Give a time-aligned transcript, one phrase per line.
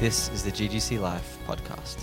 [0.00, 2.02] This is the GGC Life podcast.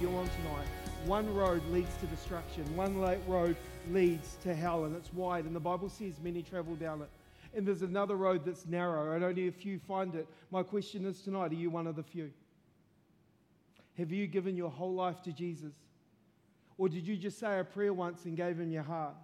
[0.00, 0.66] You're on tonight.
[1.06, 2.64] One road leads to destruction.
[2.76, 2.96] One
[3.26, 3.56] road
[3.90, 5.44] leads to hell, and it's wide.
[5.46, 7.08] And the Bible says many travel down it.
[7.52, 10.28] And there's another road that's narrow, and only a few find it.
[10.52, 12.30] My question is tonight: Are you one of the few?
[13.98, 15.74] Have you given your whole life to Jesus,
[16.78, 19.16] or did you just say a prayer once and gave Him your heart?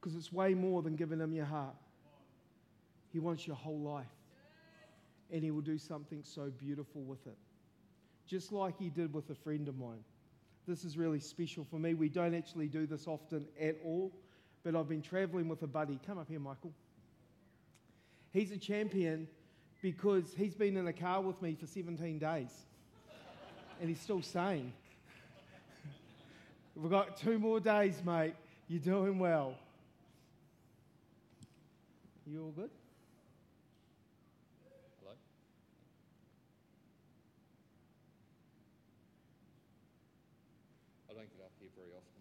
[0.00, 1.74] Because it's way more than giving Him your heart.
[3.12, 4.06] He wants your whole life
[5.32, 7.36] and He will do something so beautiful with it.
[8.26, 10.04] Just like He did with a friend of mine.
[10.66, 11.94] This is really special for me.
[11.94, 14.12] We don't actually do this often at all,
[14.64, 15.98] but I've been traveling with a buddy.
[16.06, 16.72] Come up here, Michael.
[18.32, 19.26] He's a champion
[19.80, 22.50] because he's been in a car with me for 17 days
[23.80, 24.72] and he's still sane.
[26.74, 28.34] We've got two more days, mate.
[28.68, 29.54] You're doing well.
[32.26, 32.70] You all good?
[35.00, 35.14] Hello?
[41.08, 42.18] I don't get up here very often.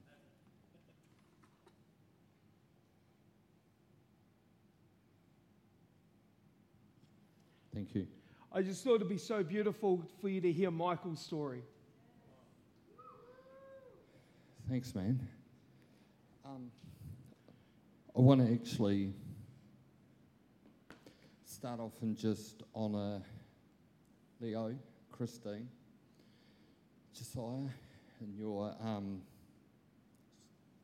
[7.77, 8.07] Thank you.
[8.51, 11.61] I just thought it'd be so beautiful for you to hear Michael's story.
[14.67, 15.19] Thanks, man.
[16.43, 16.71] Um,
[18.17, 19.13] I want to actually
[21.45, 23.21] start off and just honour
[24.41, 24.73] Leo,
[25.11, 25.69] Christine,
[27.13, 27.69] Josiah,
[28.21, 29.21] and your um,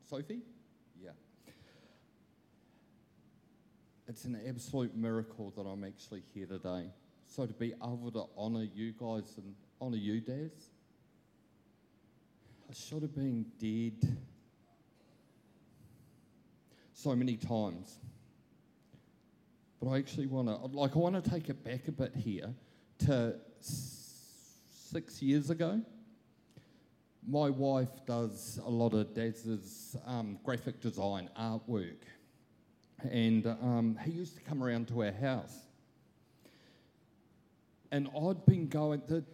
[0.08, 0.42] Sophie.
[1.02, 1.10] Yeah.
[4.14, 6.84] It's an absolute miracle that I'm actually here today.
[7.26, 10.52] So to be able to honour you guys and honour you, Daz,
[12.70, 14.16] I should have been dead
[16.92, 17.98] so many times.
[19.82, 22.54] But I actually want to, like, I want to take it back a bit here
[23.06, 25.82] to six years ago.
[27.26, 31.96] My wife does a lot of Daz's um, graphic design artwork,
[33.02, 35.56] and um, he used to come around to our house.
[37.90, 39.24] And I'd been going, the,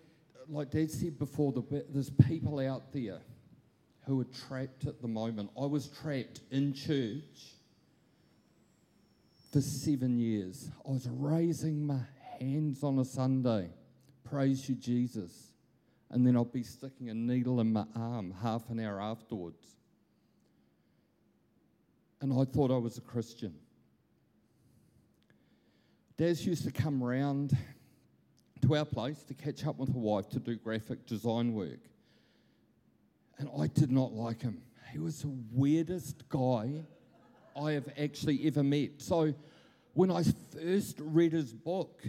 [0.49, 3.21] like Dad said before, the, there's people out there
[4.07, 5.51] who are trapped at the moment.
[5.61, 7.55] I was trapped in church
[9.53, 10.71] for seven years.
[10.87, 12.01] I was raising my
[12.39, 13.71] hands on a Sunday,
[14.25, 15.53] praise you, Jesus.
[16.11, 19.65] And then I'd be sticking a needle in my arm half an hour afterwards.
[22.21, 23.55] And I thought I was a Christian.
[26.17, 27.57] Daz used to come round
[28.61, 31.81] to our place to catch up with a wife to do graphic design work.
[33.39, 34.61] And I did not like him.
[34.93, 36.83] He was the weirdest guy
[37.57, 38.91] I have actually ever met.
[38.99, 39.33] So
[39.95, 42.03] when I first read his book,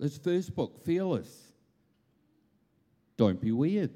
[0.00, 1.52] his first book, Fearless,
[3.16, 3.92] don't be weird.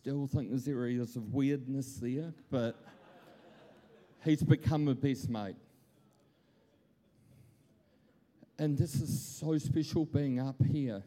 [0.00, 2.82] Still think there's areas of weirdness there, but
[4.24, 5.56] he's become a best mate.
[8.58, 11.02] And this is so special being up here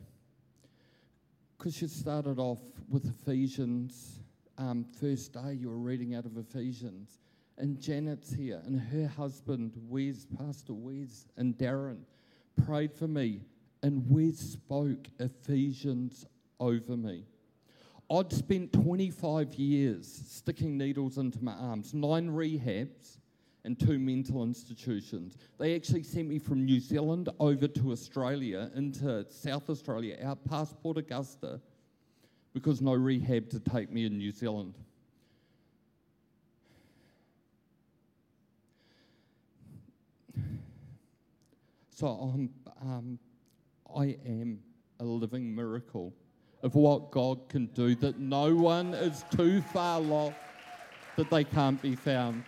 [1.57, 4.19] because you started off with Ephesians.
[4.59, 7.17] Um, first day you were reading out of Ephesians,
[7.57, 12.01] and Janet's here, and her husband, Wes, Pastor Wes, and Darren
[12.63, 13.41] prayed for me,
[13.81, 16.27] and Wes spoke Ephesians
[16.59, 17.23] over me.
[18.11, 23.17] I'd spent 25 years sticking needles into my arms, nine rehabs,
[23.65, 25.37] and two mental institutions.
[25.57, 30.77] They actually sent me from New Zealand over to Australia, into South Australia, out past
[30.81, 31.61] Port Augusta,
[32.53, 34.75] because no rehab to take me in New Zealand.
[41.95, 42.49] So I'm,
[42.81, 43.19] um,
[43.95, 44.59] I am
[44.99, 46.13] a living miracle
[46.63, 50.35] of what God can do, that no one is too far lost
[51.17, 52.43] that they can't be found.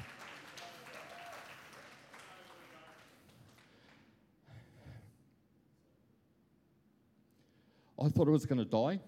[8.01, 8.99] I thought I was going to die.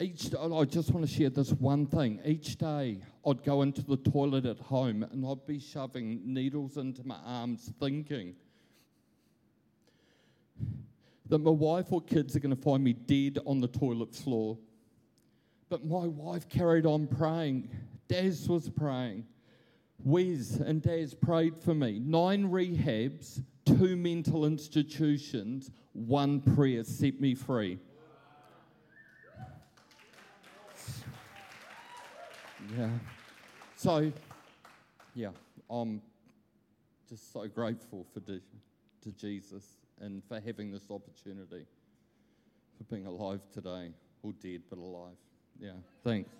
[0.00, 2.20] Each, I just want to share this one thing.
[2.24, 7.06] Each day, I'd go into the toilet at home and I'd be shoving needles into
[7.06, 8.34] my arms, thinking
[11.30, 14.58] that my wife or kids are going to find me dead on the toilet floor.
[15.68, 17.70] But my wife carried on praying.
[18.08, 19.24] Daz was praying.
[20.02, 22.00] Wes and Daz prayed for me.
[22.00, 27.78] Nine rehabs, two mental institutions, one prayer set me free.
[32.76, 32.88] Yeah.
[33.76, 34.12] So,
[35.14, 35.30] yeah,
[35.68, 36.02] I'm
[37.08, 38.40] just so grateful for to,
[39.02, 41.66] to Jesus and for having this opportunity,
[42.78, 43.92] for being alive today,
[44.22, 45.16] or dead but alive.
[45.60, 46.30] Yeah, thanks.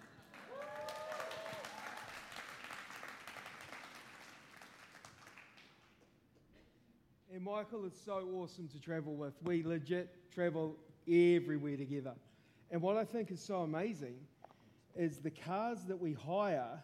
[7.33, 9.35] And Michael is so awesome to travel with.
[9.45, 10.77] We legit travel
[11.07, 12.15] everywhere together.
[12.71, 14.17] And what I think is so amazing
[14.97, 16.83] is the cars that we hire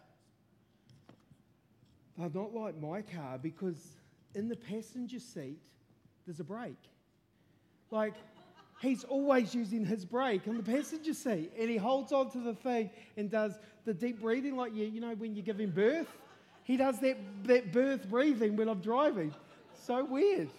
[2.19, 3.97] are not like my car because
[4.33, 5.59] in the passenger seat
[6.27, 6.75] there's a brake.
[7.89, 8.13] Like
[8.81, 12.53] he's always using his brake on the passenger seat and he holds on to the
[12.53, 13.53] thing and does
[13.85, 16.07] the deep breathing like you, you know when you're giving birth.
[16.65, 19.33] He does that, that birth breathing when I'm driving.
[19.85, 20.49] So weird.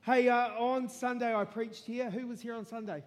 [0.00, 2.10] Hey, uh, on Sunday I preached here.
[2.10, 3.02] Who was here on Sunday?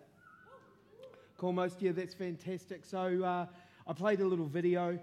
[1.38, 1.91] Cool, most of you.
[1.91, 2.85] That's fantastic.
[2.85, 3.45] So uh,
[3.88, 4.99] I played a little video,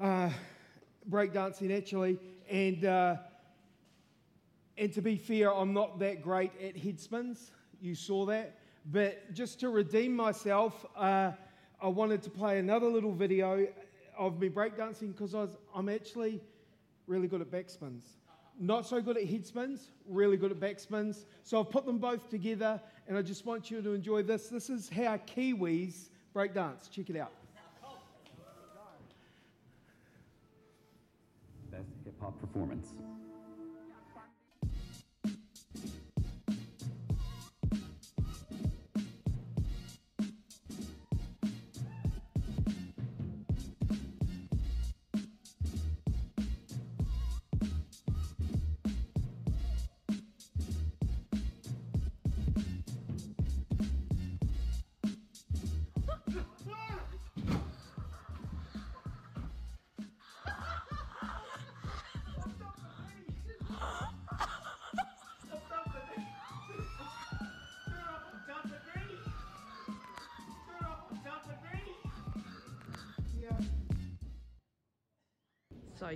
[0.00, 0.30] uh,
[1.10, 2.18] breakdancing actually,
[2.48, 3.16] and uh,
[4.78, 7.50] and to be fair, I'm not that great at head spins.
[7.80, 11.32] You saw that, but just to redeem myself, uh,
[11.80, 13.66] I wanted to play another little video
[14.16, 15.34] of me breakdancing because
[15.74, 16.40] I'm actually
[17.06, 18.02] really good at backspins.
[18.60, 21.24] Not so good at head spins, really good at backspins.
[21.44, 24.48] So I've put them both together and I just want you to enjoy this.
[24.48, 26.88] This is how Kiwis break dance.
[26.88, 27.32] Check it out.
[31.70, 32.94] Best hip hop performance.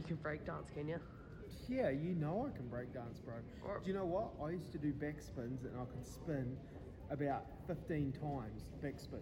[0.03, 0.99] You can break dance, can you?
[1.69, 3.35] Yeah, you know I can break dance, bro.
[3.65, 4.31] Or- Do you know what?
[4.45, 6.57] I used to do back spins and I could spin
[7.11, 9.21] about 15 times back spin.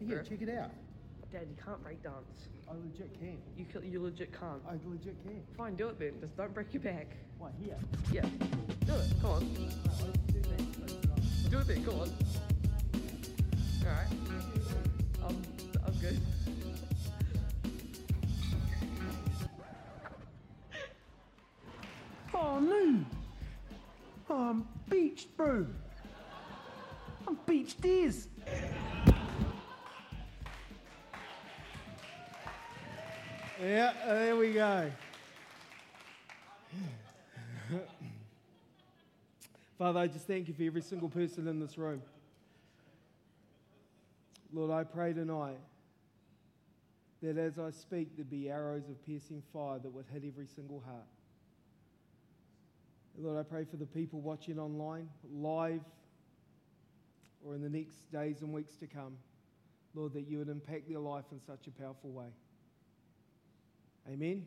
[0.00, 0.70] Yeah, check it out.
[1.32, 2.48] Dad, you can't break dance.
[2.70, 3.38] I legit can.
[3.56, 4.62] You c- you legit can't.
[4.68, 5.42] I legit can.
[5.56, 6.20] Fine, do it then.
[6.20, 7.06] Just don't break your back.
[7.38, 7.76] What, here?
[8.12, 8.22] Yeah,
[8.86, 9.12] do it.
[9.20, 9.40] Come on.
[11.50, 11.84] Do it then.
[11.84, 12.08] Come on.
[13.82, 14.08] All right.
[15.26, 15.42] I'm
[15.86, 16.20] I'm good.
[22.40, 23.04] Oh, no.
[24.30, 25.66] I'm beached, bro.
[27.26, 28.28] I'm beached ears.
[33.60, 34.92] Yeah, there we go.
[39.76, 42.02] Father, I just thank you for every single person in this room.
[44.52, 45.58] Lord, I pray tonight
[47.20, 50.80] that as I speak, there be arrows of piercing fire that would hit every single
[50.86, 51.04] heart.
[53.20, 55.80] Lord, I pray for the people watching online, live,
[57.44, 59.16] or in the next days and weeks to come.
[59.92, 62.28] Lord, that you would impact their life in such a powerful way.
[64.08, 64.44] Amen,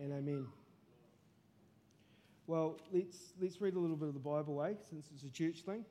[0.00, 0.46] and amen.
[2.46, 5.62] Well, let's, let's read a little bit of the Bible, eh, since it's a church
[5.62, 5.84] thing.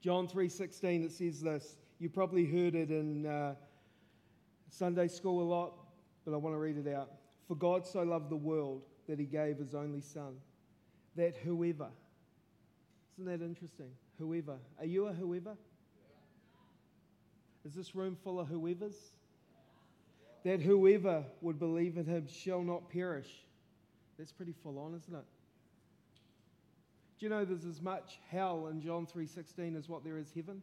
[0.00, 1.76] John 3.16, it says this.
[2.00, 3.54] You probably heard it in uh,
[4.70, 5.74] Sunday school a lot,
[6.24, 7.12] but I want to read it out.
[7.46, 10.34] For God so loved the world that he gave his only son,
[11.16, 11.88] that whoever,
[13.14, 13.90] isn't that interesting?
[14.18, 14.56] Whoever.
[14.78, 15.56] Are you a whoever?
[17.64, 18.96] Is this room full of whoever's?
[20.44, 23.44] That whoever would believe in him shall not perish.
[24.18, 25.24] That's pretty full on, isn't it?
[27.18, 30.60] Do you know there's as much hell in John 3:16 as what there is heaven?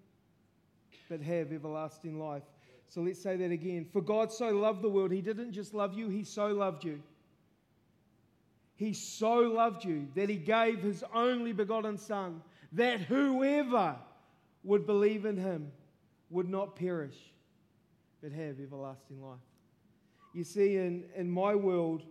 [1.09, 2.43] But have everlasting life.
[2.87, 3.85] So let's say that again.
[3.85, 7.01] For God so loved the world, he didn't just love you, he so loved you.
[8.81, 13.95] He so loved you that he gave his only begotten Son, that whoever
[14.63, 15.71] would believe in him
[16.31, 17.31] would not perish,
[18.23, 19.37] but have everlasting life.
[20.33, 22.01] You see, in, in my world,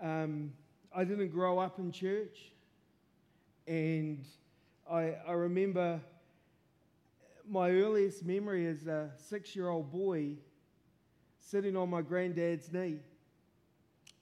[0.00, 0.52] um,
[0.92, 2.50] I didn't grow up in church,
[3.68, 4.24] and
[4.90, 6.00] I, I remember
[7.48, 10.32] my earliest memory as a six year old boy
[11.38, 12.98] sitting on my granddad's knee,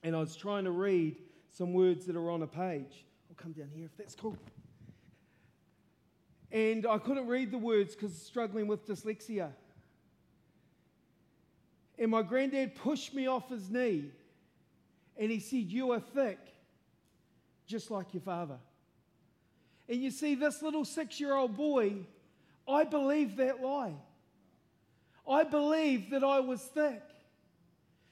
[0.02, 1.16] and I was trying to read
[1.50, 3.04] some words that are on a page.
[3.28, 4.37] I'll come down here if that's cool.
[6.52, 9.50] And I couldn't read the words because struggling with dyslexia.
[11.99, 14.11] And my granddad pushed me off his knee
[15.19, 16.38] And he said, You are thick,
[17.66, 18.59] just like your father.
[19.88, 21.95] And you see, this little six year old boy,
[22.66, 23.95] I believed that lie.
[25.28, 27.02] I believed that I was thick.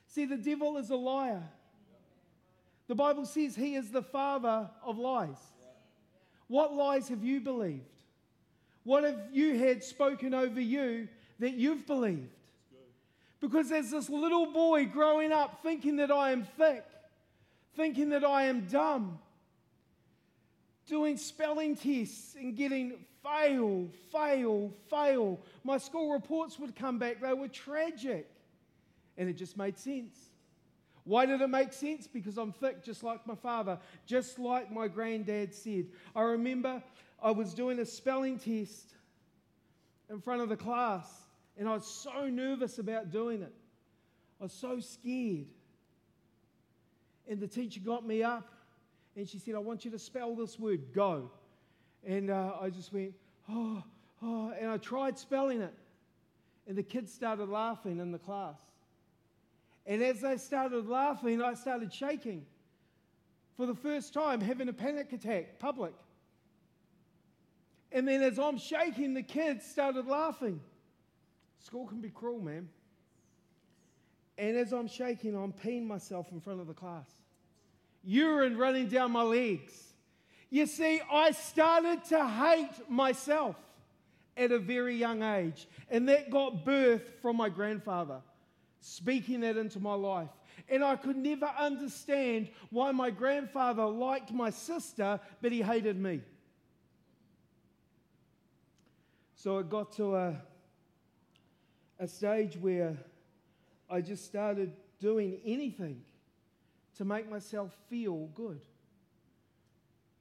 [0.07, 1.43] See, the devil is a liar.
[2.89, 5.37] The Bible says he is the father of lies.
[6.49, 7.85] What lies have you believed?
[8.85, 12.33] What have you had spoken over you that you've believed?
[13.41, 16.85] Because as this little boy growing up thinking that I am thick,
[17.77, 19.19] thinking that I am dumb,
[20.87, 25.39] doing spelling tests and getting fail, fail, fail.
[25.63, 28.29] My school reports would come back, they were tragic.
[29.19, 30.28] And it just made sense.
[31.09, 32.07] Why did it make sense?
[32.07, 35.87] Because I'm thick, just like my father, just like my granddad said.
[36.15, 36.83] I remember
[37.23, 38.93] I was doing a spelling test
[40.11, 41.09] in front of the class,
[41.57, 43.55] and I was so nervous about doing it.
[44.39, 45.47] I was so scared.
[47.27, 48.53] And the teacher got me up
[49.17, 51.31] and she said, I want you to spell this word, go.
[52.07, 53.15] And uh, I just went,
[53.49, 53.83] oh,
[54.23, 55.75] oh, and I tried spelling it.
[56.67, 58.59] And the kids started laughing in the class.
[59.89, 62.45] And as they started laughing, I started shaking.
[63.57, 65.95] For the first time, having a panic attack, public.
[67.91, 70.61] And then as I'm shaking, the kids started laughing.
[71.59, 72.69] School can be cruel, man.
[74.37, 77.09] And as I'm shaking, I'm peeing myself in front of the class.
[78.05, 79.95] Urine running down my legs.
[80.51, 83.57] You see, I started to hate myself
[84.37, 85.67] at a very young age.
[85.91, 88.21] And that got birth from my grandfather
[88.81, 90.31] speaking that into my life.
[90.69, 96.21] And I could never understand why my grandfather liked my sister, but he hated me.
[99.35, 100.37] So it got to a,
[102.01, 102.97] a stage where
[103.89, 106.03] I just started doing anything
[106.97, 108.61] to make myself feel good.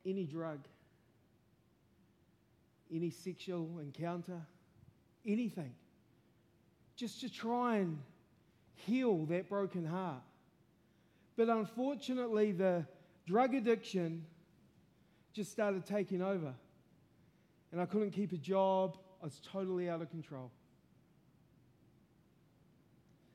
[0.05, 0.59] Any drug,
[2.93, 4.39] any sexual encounter,
[5.25, 5.73] anything.
[6.95, 7.99] Just to try and
[8.85, 10.21] heal that broken heart.
[11.35, 12.85] But unfortunately, the
[13.25, 14.25] drug addiction
[15.33, 16.53] just started taking over.
[17.71, 18.97] And I couldn't keep a job.
[19.21, 20.51] I was totally out of control.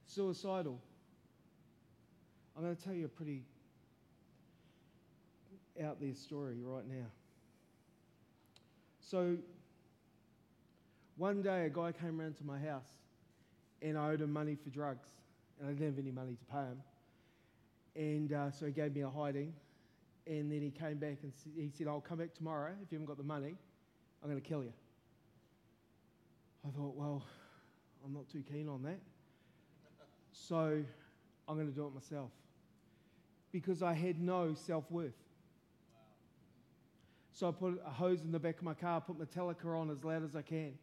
[0.06, 0.80] Suicidal.
[2.56, 3.44] I'm going to tell you a pretty
[5.82, 7.06] out there story right now.
[9.00, 9.36] So,
[11.16, 12.88] one day a guy came around to my house
[13.80, 15.08] and I owed him money for drugs
[15.60, 16.82] and I didn't have any money to pay him.
[17.94, 19.52] And uh, so he gave me a hiding.
[20.26, 22.72] And then he came back and he said, I'll come back tomorrow.
[22.82, 23.54] If you haven't got the money,
[24.22, 24.72] I'm going to kill you.
[26.66, 27.24] I thought, well,
[28.04, 29.00] I'm not too keen on that.
[30.32, 30.82] So
[31.48, 32.30] I'm going to do it myself.
[33.50, 35.12] Because I had no self worth.
[37.32, 40.04] So I put a hose in the back of my car, put Metallica on as
[40.04, 40.74] loud as I can.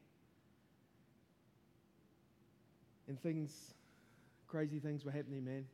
[3.07, 3.73] And things
[4.49, 5.65] crazy things were happening, man.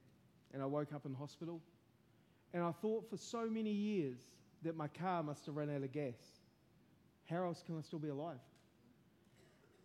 [0.54, 1.62] And I woke up in hospital.
[2.54, 4.18] And I thought for so many years
[4.64, 6.14] that my car must have run out of gas.
[7.30, 8.40] How else can I still be alive?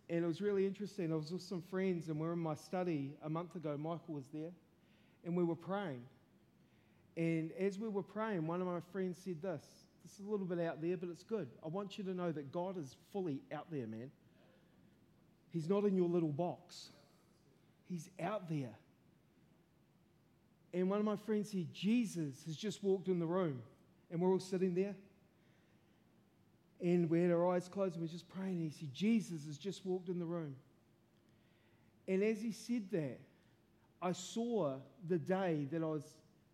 [0.09, 1.11] And it was really interesting.
[1.11, 3.77] I was with some friends, and we are in my study a month ago.
[3.77, 4.51] Michael was there,
[5.25, 6.03] and we were praying.
[7.17, 9.63] And as we were praying, one of my friends said this.
[10.03, 11.47] This is a little bit out there, but it's good.
[11.63, 14.11] I want you to know that God is fully out there, man.
[15.51, 16.91] He's not in your little box.
[17.91, 18.73] He's out there.
[20.73, 23.61] And one of my friends said, Jesus has just walked in the room.
[24.09, 24.95] And we're all sitting there.
[26.79, 28.61] And we had our eyes closed and we are just praying.
[28.61, 30.55] And he said, Jesus has just walked in the room.
[32.07, 33.19] And as he said that,
[34.01, 34.77] I saw
[35.09, 36.05] the day that I was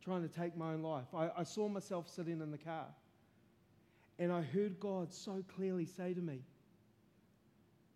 [0.03, 1.05] trying to take my own life.
[1.15, 2.87] I, I saw myself sitting in the car.
[4.17, 6.39] And I heard God so clearly say to me,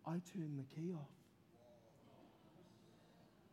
[0.05, 1.20] I turned the key off.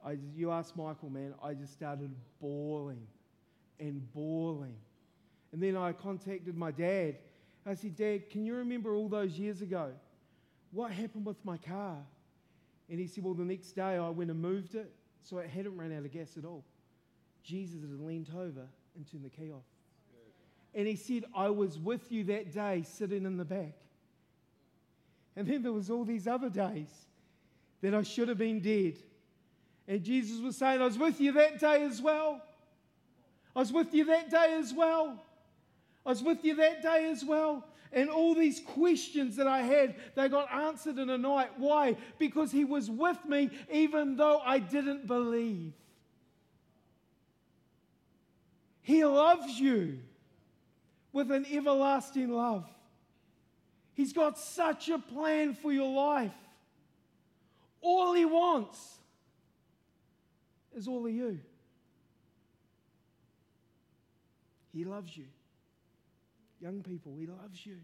[0.04, 3.06] I, you asked Michael, man, I just started bawling
[3.80, 4.76] and bawling.
[5.52, 7.16] And then I contacted my dad.
[7.66, 9.92] I said, Dad, can you remember all those years ago?
[10.70, 11.96] What happened with my car?
[12.88, 14.90] And he said, Well, the next day I went and moved it,
[15.22, 16.64] so it hadn't run out of gas at all.
[17.42, 19.62] Jesus had leaned over and turned the key off.
[20.74, 23.74] And he said, I was with you that day sitting in the back.
[25.36, 26.90] And then there was all these other days
[27.80, 28.98] that I should have been dead
[29.88, 32.42] and Jesus was saying, I was with you that day as well.
[33.56, 35.18] I was with you that day as well.
[36.04, 37.64] I was with you that day as well.
[37.90, 41.52] And all these questions that I had, they got answered in a night.
[41.56, 41.96] Why?
[42.18, 45.72] Because He was with me even though I didn't believe.
[48.82, 50.00] He loves you
[51.14, 52.66] with an everlasting love.
[53.94, 56.36] He's got such a plan for your life.
[57.80, 58.97] All He wants
[60.78, 61.38] is all of you.
[64.72, 65.26] He loves you.
[66.60, 67.76] Young people, He loves you.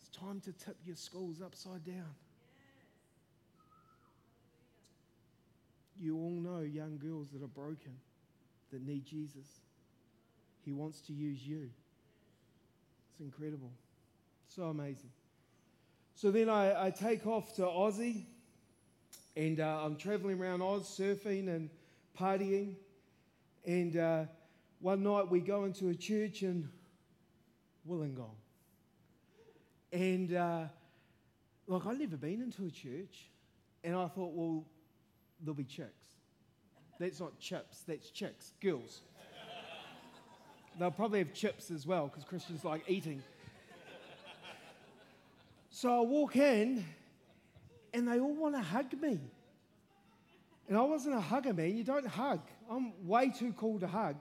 [0.00, 2.14] It's time to tip your schools upside down.
[5.98, 7.92] You all know young girls that are broken,
[8.72, 9.60] that need Jesus.
[10.64, 11.68] He wants to use you.
[13.10, 13.70] It's incredible.
[14.48, 15.10] So amazing.
[16.14, 18.24] So then I, I take off to Aussie
[19.40, 21.70] and uh, I'm traveling around Oz surfing and
[22.18, 22.74] partying.
[23.64, 24.24] And uh,
[24.80, 26.68] one night we go into a church in
[27.88, 28.34] Wollongong.
[29.94, 30.64] And uh,
[31.66, 33.30] like, I'd never been into a church.
[33.82, 34.62] And I thought, well,
[35.40, 35.88] there'll be chicks.
[36.98, 39.00] That's not chips, that's chicks, girls.
[40.78, 43.22] They'll probably have chips as well because Christians like eating.
[45.70, 46.84] So I walk in
[47.92, 49.20] and they all want to hug me.
[50.68, 51.76] And I wasn't a hugger, man.
[51.76, 52.40] You don't hug.
[52.70, 54.16] I'm way too cool to hug.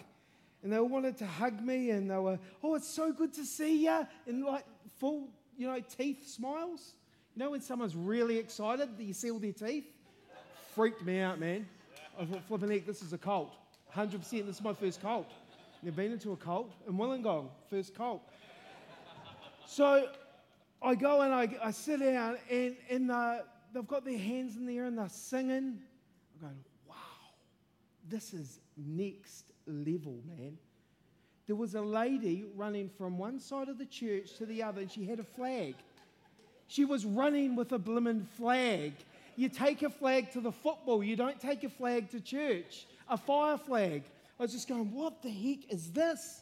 [0.63, 3.45] And they all wanted to hug me and they were, oh, it's so good to
[3.45, 4.07] see you.
[4.27, 4.65] And like
[4.97, 6.93] full, you know, teeth smiles.
[7.35, 9.85] You know when someone's really excited that you see all their teeth?
[10.73, 11.67] Freaked me out, man.
[12.19, 13.53] I thought, flipping heck, this is a cult.
[13.95, 15.31] 100%, this is my first cult.
[15.81, 16.71] Never been into a cult.
[16.88, 18.21] In Wollongong, first cult.
[19.65, 20.09] So
[20.81, 23.38] I go and I, I sit down, and, and uh,
[23.73, 25.79] they've got their hands in the air and they're singing.
[26.35, 26.95] I'm going, wow,
[28.07, 30.57] this is next level, man.
[31.47, 34.91] There was a lady running from one side of the church to the other, and
[34.91, 35.75] she had a flag.
[36.67, 38.93] She was running with a blimmin' flag.
[39.35, 43.17] You take a flag to the football, you don't take a flag to church, a
[43.17, 44.03] fire flag.
[44.39, 46.41] I was just going, what the heck is this?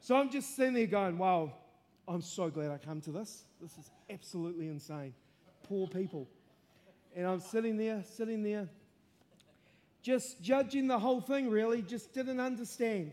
[0.00, 1.52] So I'm just sitting there going, wow,
[2.06, 3.44] I'm so glad I come to this.
[3.60, 5.12] This is absolutely insane.
[5.64, 6.28] Poor people.
[7.14, 8.68] And I'm sitting there, sitting there,
[10.02, 13.12] just judging the whole thing, really, just didn't understand.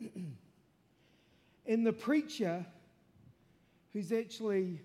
[1.66, 2.66] and the preacher,
[3.92, 4.80] who's actually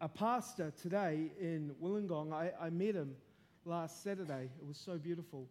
[0.00, 3.14] a pastor today in Wollongong, I, I met him
[3.64, 4.50] last Saturday.
[4.60, 5.46] It was so beautiful.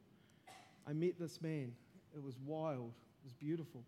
[0.88, 1.74] I met this man.
[2.16, 3.84] It was wild, it was beautiful.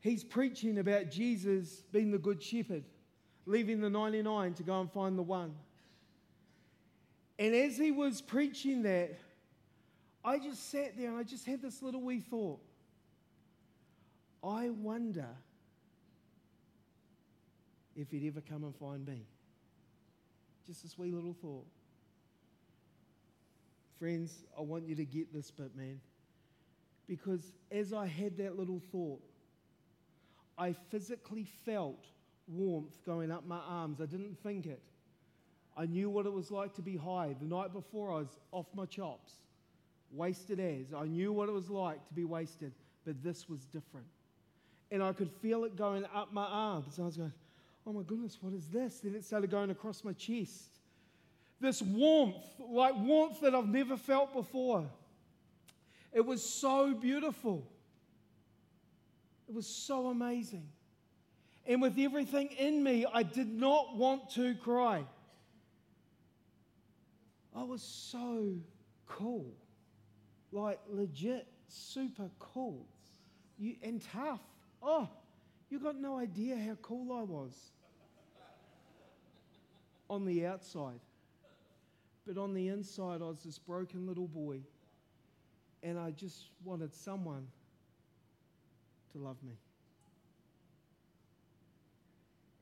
[0.00, 2.84] He's preaching about Jesus being the good shepherd,
[3.46, 5.54] leaving the 99 to go and find the one.
[7.38, 9.18] And as he was preaching that,
[10.24, 12.60] I just sat there and I just had this little wee thought.
[14.44, 15.28] I wonder
[17.96, 19.26] if he'd ever come and find me.
[20.66, 21.66] Just this wee little thought.
[23.98, 26.00] Friends, I want you to get this bit, man.
[27.08, 29.22] Because as I had that little thought,
[30.56, 32.04] I physically felt
[32.48, 34.00] warmth going up my arms.
[34.00, 34.82] I didn't think it.
[35.76, 37.34] I knew what it was like to be high.
[37.40, 39.32] The night before, I was off my chops,
[40.12, 40.92] wasted as.
[40.94, 42.72] I knew what it was like to be wasted,
[43.06, 44.06] but this was different.
[44.90, 46.98] And I could feel it going up my arms.
[46.98, 47.32] I was going,
[47.86, 49.00] oh my goodness, what is this?
[49.00, 50.78] Then it started going across my chest.
[51.60, 54.84] This warmth, like warmth that I've never felt before.
[56.12, 57.66] It was so beautiful.
[59.48, 60.68] It was so amazing.
[61.66, 65.04] And with everything in me, I did not want to cry.
[67.54, 68.56] I was so
[69.06, 69.52] cool.
[70.50, 72.86] Like, legit, super cool.
[73.58, 74.40] You, and tough.
[74.82, 75.08] Oh,
[75.70, 77.70] you got no idea how cool I was
[80.10, 81.00] on the outside.
[82.26, 84.60] But on the inside, I was this broken little boy.
[85.82, 87.46] And I just wanted someone
[89.12, 89.54] to love me.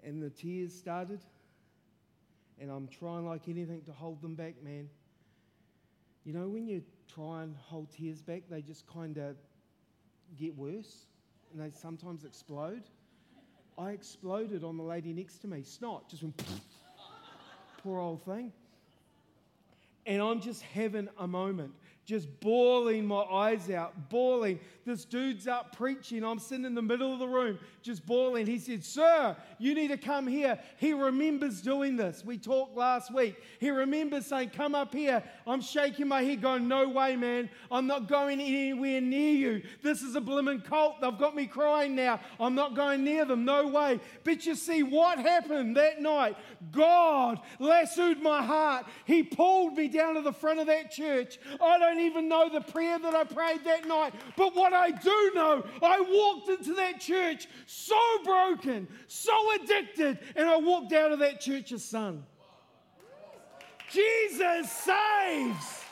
[0.05, 1.21] And the tears started,
[2.59, 4.89] and I'm trying like anything to hold them back, man.
[6.25, 6.83] You know, when you
[7.13, 9.37] try and hold tears back, they just kind of
[10.39, 11.07] get worse
[11.53, 12.83] and they sometimes explode.
[13.79, 15.63] I exploded on the lady next to me.
[15.63, 16.43] Snot just went,
[17.83, 18.53] poor old thing.
[20.07, 21.73] And I'm just having a moment
[22.11, 24.59] just bawling my eyes out, bawling.
[24.85, 26.25] This dude's up preaching.
[26.25, 28.47] I'm sitting in the middle of the room, just bawling.
[28.47, 30.59] He said, Sir, you need to come here.
[30.79, 32.25] He remembers doing this.
[32.25, 33.37] We talked last week.
[33.61, 35.23] He remembers saying, Come up here.
[35.47, 37.49] I'm shaking my head, going, No way, man.
[37.71, 39.63] I'm not going anywhere near you.
[39.81, 41.01] This is a blooming cult.
[41.01, 42.19] They've got me crying now.
[42.41, 43.45] I'm not going near them.
[43.45, 44.01] No way.
[44.25, 46.37] But you see, what happened that night?
[46.73, 48.87] God lassoed my heart.
[49.05, 51.39] He pulled me down to the front of that church.
[51.61, 54.15] I don't even know the prayer that I prayed that night.
[54.37, 60.49] But what I do know, I walked into that church so broken, so addicted, and
[60.49, 62.25] I walked out of that church a son.
[63.91, 65.85] Jesus saves.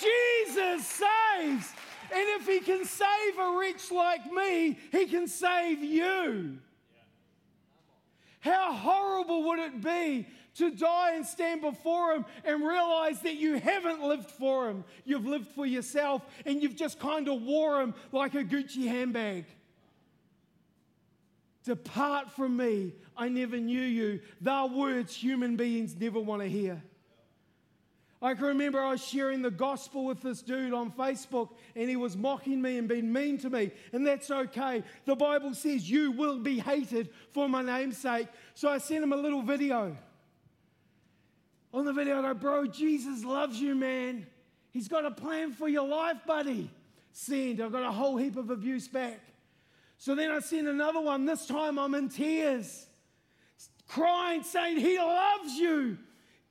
[0.00, 1.72] Jesus saves.
[2.12, 6.58] And if he can save a wretch like me, he can save you.
[8.46, 13.58] How horrible would it be to die and stand before him and realize that you
[13.58, 14.84] haven't lived for him?
[15.04, 19.46] You've lived for yourself and you've just kind of wore him like a Gucci handbag.
[21.64, 24.20] Depart from me, I never knew you.
[24.40, 26.80] Thou words human beings never want to hear.
[28.22, 31.96] I can remember I was sharing the gospel with this dude on Facebook and he
[31.96, 34.82] was mocking me and being mean to me, and that's okay.
[35.04, 38.28] The Bible says you will be hated for my name's sake.
[38.54, 39.96] So I sent him a little video.
[41.74, 44.26] On the video, I go, Bro, Jesus loves you, man.
[44.70, 46.70] He's got a plan for your life, buddy.
[47.12, 47.60] Send.
[47.60, 49.20] I got a whole heap of abuse back.
[49.98, 51.26] So then I sent another one.
[51.26, 52.86] This time I'm in tears,
[53.88, 55.98] crying, saying, He loves you.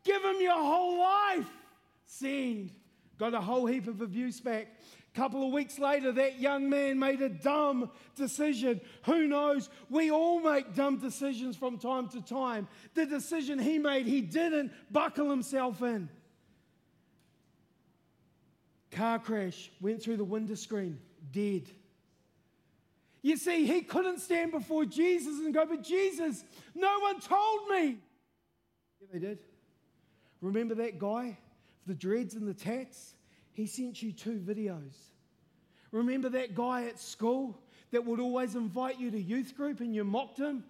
[0.05, 1.49] Give him your whole life.
[2.05, 2.71] Send.
[3.17, 4.67] Got a whole heap of abuse back.
[5.13, 8.79] A Couple of weeks later, that young man made a dumb decision.
[9.05, 9.69] Who knows?
[9.89, 12.67] We all make dumb decisions from time to time.
[12.93, 16.09] The decision he made, he didn't buckle himself in.
[18.91, 20.99] Car crash, went through the window screen,
[21.31, 21.69] dead.
[23.21, 26.43] You see, he couldn't stand before Jesus and go, But Jesus,
[26.75, 27.97] no one told me.
[29.01, 29.39] Yeah, they did.
[30.45, 31.39] Remember that guy,
[31.87, 33.15] the dreads and the tats?
[33.53, 34.93] He sent you two videos.
[35.91, 37.57] Remember that guy at school
[37.91, 40.63] that would always invite you to youth group and you mocked him?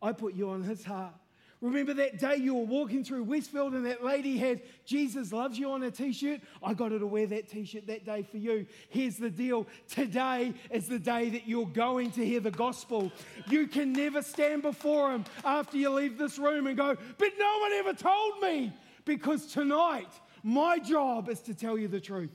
[0.00, 1.12] I put you on his heart.
[1.60, 5.72] Remember that day you were walking through Westfield and that lady had Jesus loves you
[5.72, 6.40] on a t shirt?
[6.62, 8.64] I got her to wear that t shirt that day for you.
[8.88, 13.12] Here's the deal today is the day that you're going to hear the gospel.
[13.50, 17.58] You can never stand before him after you leave this room and go, but no
[17.58, 18.72] one ever told me
[19.08, 22.30] because tonight my job is to tell you the truth.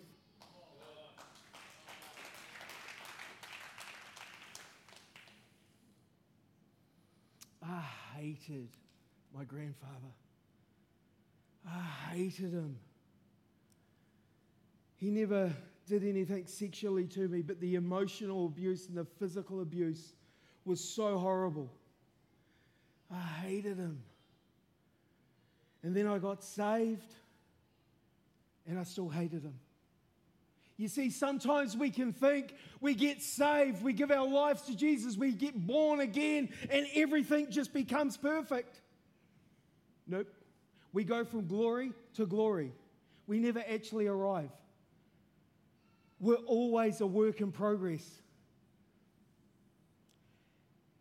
[7.62, 7.83] I
[8.15, 8.69] hated
[9.36, 9.91] my grandfather.
[11.65, 12.75] I hated him.
[14.95, 15.53] He never
[15.88, 20.13] did anything sexually to me, but the emotional abuse and the physical abuse
[20.65, 21.71] was so horrible.
[23.12, 24.01] I hated him.
[25.84, 27.13] And then I got saved,
[28.65, 29.60] and I still hated him.
[30.78, 35.15] You see, sometimes we can think we get saved, we give our lives to Jesus,
[35.17, 38.82] we get born again, and everything just becomes perfect.
[40.08, 40.28] Nope.
[40.91, 42.72] We go from glory to glory.
[43.28, 44.50] We never actually arrive.
[46.19, 48.04] We're always a work in progress.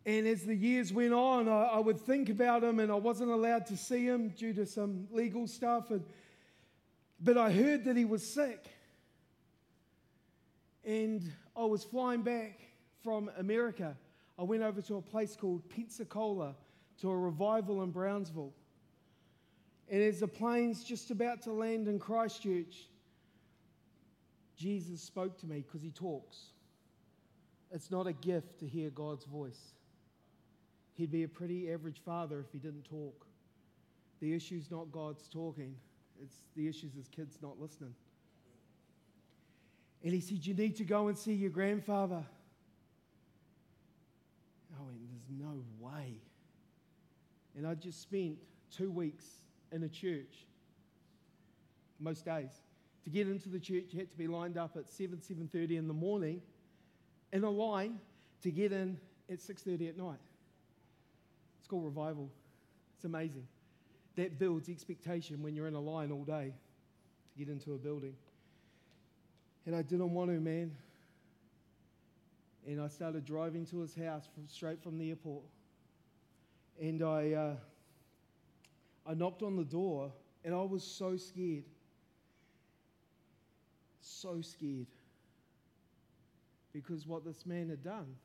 [0.05, 3.31] And as the years went on, I, I, would think about him, and I wasn't
[3.31, 5.91] allowed to see him due to some legal stuff.
[5.91, 6.03] And,
[7.21, 8.65] but I heard that he was sick.
[10.83, 12.59] And I was flying back
[13.01, 13.95] from America.
[14.37, 16.55] I went over to a place called Pensacola
[16.99, 18.53] to a revival in Brownsville.
[19.89, 22.89] And as the plane's just about to land in Christchurch,
[24.57, 26.37] Jesus spoke to me because he talks.
[27.71, 29.73] It's not a gift to hear God's voice.
[30.95, 33.25] He'd be a pretty average father if he didn't talk.
[34.19, 35.75] The issue's not God's talking,
[36.21, 37.95] it's the issue's his kids not listening.
[40.03, 42.23] And he said, You need to go and see your grandfather.
[44.77, 46.19] I went, There's no way.
[47.57, 48.37] And I just spent
[48.75, 49.25] two weeks
[49.71, 50.45] in a church
[51.99, 52.51] most days.
[53.03, 55.87] To get into the church, you had to be lined up at 7, 7.30 in
[55.87, 56.41] the morning
[57.31, 57.99] in a line
[58.41, 58.97] to get in
[59.29, 60.19] at 6.30 at night.
[61.63, 62.29] It's called revival.
[62.97, 63.47] It's amazing.
[64.17, 66.51] That builds expectation when you're in a line all day
[67.31, 68.15] to get into a building.
[69.65, 70.75] And I didn't want to, man.
[72.67, 75.45] And I started driving to his house from, straight from the airport.
[76.81, 77.55] And I, uh,
[79.09, 80.11] I knocked on the door,
[80.43, 81.63] and I was so scared.
[84.01, 84.87] So scared.
[86.73, 88.17] Because what this man had done.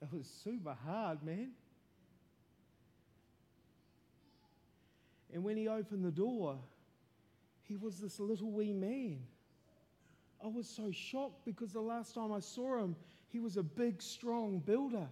[0.00, 1.50] It was super hard, man.
[5.32, 6.58] And when he opened the door,
[7.62, 9.18] he was this little wee man.
[10.42, 12.96] I was so shocked because the last time I saw him,
[13.28, 15.08] he was a big, strong builder.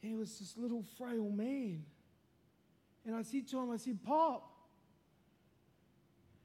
[0.00, 1.84] He was this little, frail man.
[3.04, 4.52] And I said to him, I said, Pop,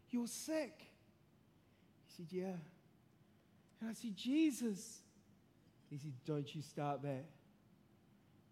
[0.10, 0.74] you're sick.
[2.08, 2.56] He said, Yeah.
[3.80, 5.01] And I said, Jesus.
[5.92, 7.26] He said, Don't you start that.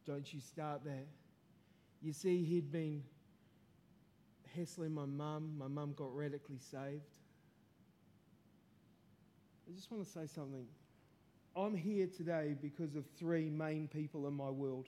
[0.06, 1.08] Don't you start that.
[2.02, 3.04] You see, he'd been
[4.56, 5.56] hassling my mum.
[5.58, 7.02] My mum got radically saved.
[9.68, 10.66] I just want to say something.
[11.56, 14.88] I'm here today because of three main people in my world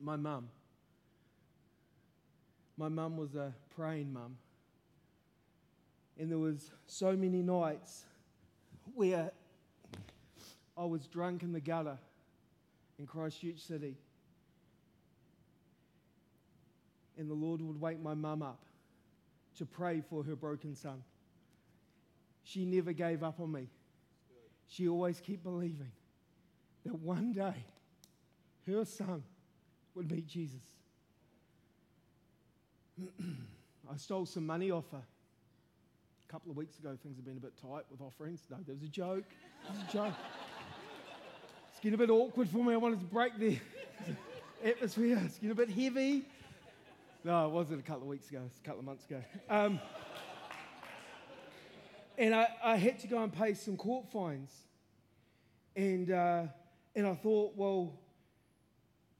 [0.00, 0.48] my mum.
[2.76, 4.36] My mum was a praying mum.
[6.18, 8.04] And there was so many nights
[8.94, 9.32] where
[10.78, 11.98] I was drunk in the gutter
[12.98, 13.96] in Christchurch City.
[17.18, 18.64] And the Lord would wake my mum up
[19.56, 21.02] to pray for her broken son.
[22.44, 23.66] She never gave up on me.
[24.68, 25.90] She always kept believing
[26.84, 27.64] that one day
[28.66, 29.24] her son
[29.94, 30.62] would meet Jesus.
[33.90, 35.02] I stole some money off her.
[35.02, 38.42] A couple of weeks ago, things have been a bit tight with offerings.
[38.50, 39.24] No, there was a joke.
[39.64, 40.14] It was a joke.
[41.78, 42.72] It's getting a bit awkward for me.
[42.72, 43.56] I wanted to break the
[44.64, 45.22] atmosphere.
[45.24, 46.24] It's getting a bit heavy.
[47.22, 48.40] No, it wasn't a couple of weeks ago.
[48.46, 49.22] It's a couple of months ago.
[49.48, 49.78] Um,
[52.18, 54.50] and I, I had to go and pay some court fines.
[55.76, 56.46] And, uh,
[56.96, 57.92] and I thought, well,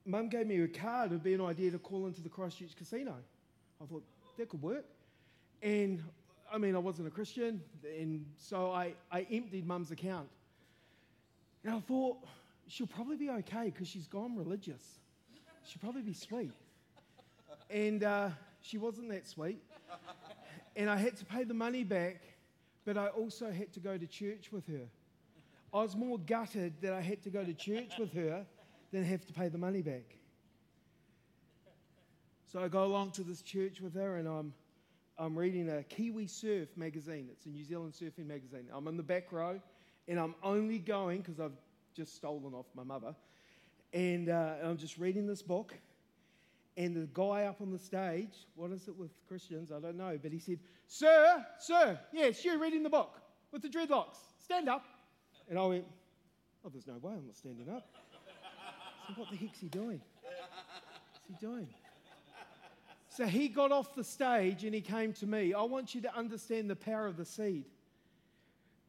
[0.05, 1.13] mum gave me a card.
[1.13, 3.15] It would be an idea to call into the Christchurch casino.
[3.81, 4.03] I thought,
[4.37, 4.85] that could work.
[5.63, 6.03] And
[6.53, 7.63] I mean, I wasn't a Christian.
[7.85, 10.29] And so I, I emptied mum's account.
[11.63, 12.19] And I thought,
[12.69, 15.01] she'll probably be okay because she's gone religious.
[15.65, 16.53] She'll probably be sweet.
[17.71, 19.63] And uh, she wasn't that sweet.
[20.77, 22.23] And I had to pay the money back,
[22.85, 24.87] but I also had to go to church with her.
[25.75, 28.47] I was more gutted that I had to go to church with her
[28.93, 30.17] than have to pay the money back.
[32.51, 34.55] So I go along to this church with her, and I'm,
[35.19, 37.29] I'm reading a Kiwi Surf magazine.
[37.31, 38.69] It's a New Zealand surfing magazine.
[38.73, 39.61] I'm in the back row,
[40.07, 41.53] and I'm only going because I've
[41.99, 43.13] just stolen off my mother.
[43.93, 45.75] And uh, I'm just reading this book.
[46.77, 49.73] And the guy up on the stage, what is it with Christians?
[49.73, 50.17] I don't know.
[50.23, 54.19] But he said, Sir, sir, yes, you reading the book with the dreadlocks.
[54.39, 54.85] Stand up.
[55.51, 55.85] And I went,
[56.65, 57.89] Oh, there's no way I'm not standing up.
[59.09, 60.01] So what the heck's he doing?
[60.23, 61.67] What's he doing?
[63.09, 65.53] So he got off the stage and he came to me.
[65.53, 67.65] I want you to understand the power of the seed.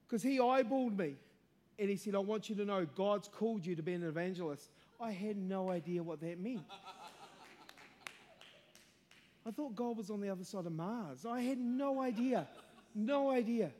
[0.06, 1.16] Because he eyeballed me
[1.80, 4.70] and he said, I want you to know God's called you to be an evangelist.
[5.00, 6.64] I had no idea what that meant.
[9.48, 11.26] I thought God was on the other side of Mars.
[11.26, 12.48] I had no idea.
[12.94, 13.72] No idea.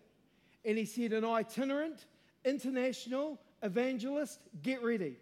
[0.64, 2.06] And he said, an itinerant,
[2.46, 5.18] international evangelist, get ready.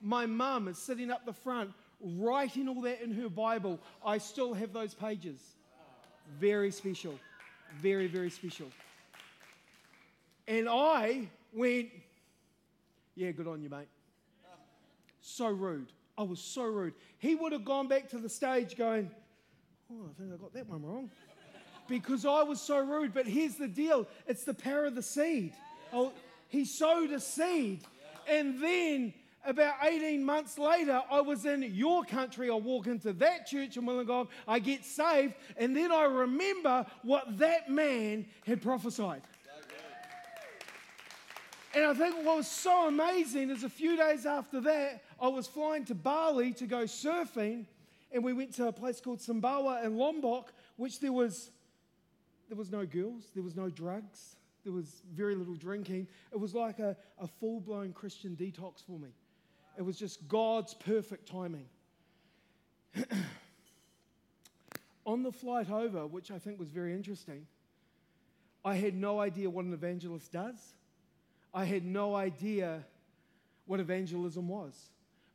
[0.00, 3.78] My mum is sitting up the front writing all that in her Bible.
[4.04, 5.40] I still have those pages.
[6.38, 7.14] Very special.
[7.80, 8.68] Very, very special.
[10.46, 11.88] And I went,
[13.18, 13.88] yeah, good on you, mate.
[15.20, 15.90] So rude.
[16.16, 16.94] I was so rude.
[17.18, 19.10] He would have gone back to the stage going,
[19.92, 21.10] oh, I think I got that one wrong.
[21.88, 23.12] Because I was so rude.
[23.12, 25.52] But here's the deal it's the power of the seed.
[25.92, 26.12] Oh,
[26.46, 27.82] he sowed a seed.
[28.28, 29.12] And then
[29.44, 32.50] about 18 months later, I was in your country.
[32.50, 34.28] I walk into that church in Wollongong.
[34.46, 35.34] I get saved.
[35.56, 39.22] And then I remember what that man had prophesied.
[41.74, 45.46] And I think what was so amazing is a few days after that, I was
[45.46, 47.66] flying to Bali to go surfing,
[48.10, 51.50] and we went to a place called Sumbawa in Lombok, which there was
[52.48, 56.06] there was no girls, there was no drugs, there was very little drinking.
[56.32, 59.10] It was like a, a full blown Christian detox for me.
[59.76, 61.66] It was just God's perfect timing.
[65.06, 67.46] On the flight over, which I think was very interesting,
[68.64, 70.74] I had no idea what an evangelist does.
[71.52, 72.84] I had no idea
[73.66, 74.74] what evangelism was.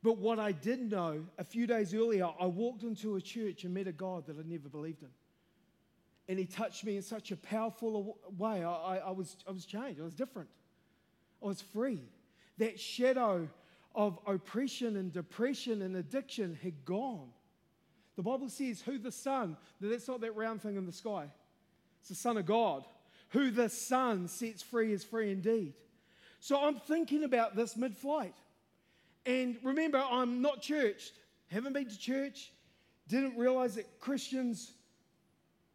[0.04, 3.73] But what I did know, a few days earlier, I walked into a church and
[3.73, 5.10] met a God that I'd never believed in.
[6.28, 8.63] And he touched me in such a powerful way.
[8.63, 9.99] I, I, I was, I was changed.
[10.02, 10.49] I was different.
[11.41, 12.02] I was free.
[12.58, 13.47] That shadow
[13.95, 17.30] of oppression and depression and addiction had gone.
[18.15, 21.28] The Bible says, Who the Son, that's not that round thing in the sky,
[21.99, 22.84] it's the Son of God.
[23.30, 25.73] Who the Son sets free is free indeed.
[26.43, 28.34] So I'm thinking about this mid flight.
[29.25, 31.13] And remember, I'm not churched,
[31.47, 32.51] haven't been to church,
[33.08, 34.73] didn't realize that Christians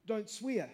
[0.06, 0.68] don't swear.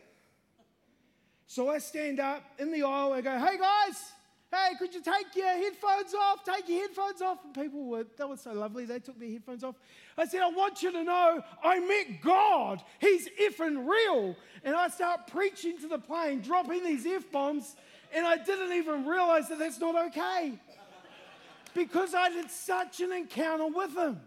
[1.46, 4.12] So I stand up in the aisle and go, Hey guys,
[4.50, 6.44] hey, could you take your headphones off?
[6.44, 7.38] Take your headphones off.
[7.44, 9.76] And people were, they were so lovely, they took their headphones off.
[10.18, 12.82] I said, I want you to know I met God.
[13.00, 14.34] He's effing real.
[14.64, 17.76] And I start preaching to the plane, dropping these F bombs,
[18.14, 20.52] and I didn't even realize that that's not okay.
[21.74, 24.20] Because I had such an encounter with Him.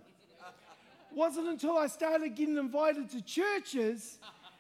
[1.16, 4.18] Wasn't until I started getting invited to churches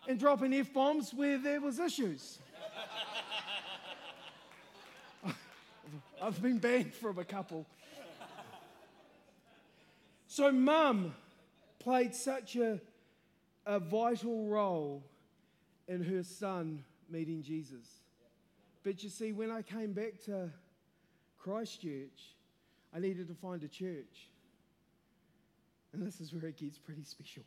[0.07, 2.39] and dropping F bombs where there was issues.
[6.21, 7.65] I've been banned from a couple.
[10.27, 11.13] So, mum
[11.79, 12.79] played such a,
[13.65, 15.03] a vital role
[15.87, 17.87] in her son meeting Jesus.
[18.87, 20.49] But you see, when I came back to
[21.37, 22.37] Christchurch,
[22.95, 24.29] I needed to find a church.
[25.91, 27.43] And this is where it gets pretty special.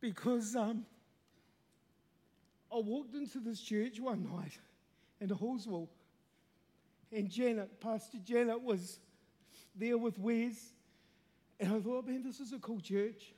[0.00, 0.84] Because um,
[2.72, 4.58] I walked into this church one night
[5.20, 5.88] in Halswell,
[7.12, 8.98] and Janet, Pastor Janet, was
[9.76, 10.72] there with Wes,
[11.60, 13.32] and I thought, man, this is a cool church.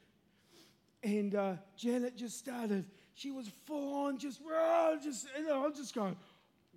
[1.03, 2.87] And uh, Janet just started,
[3.21, 6.17] she was full on, just, rah, just, and I was just going,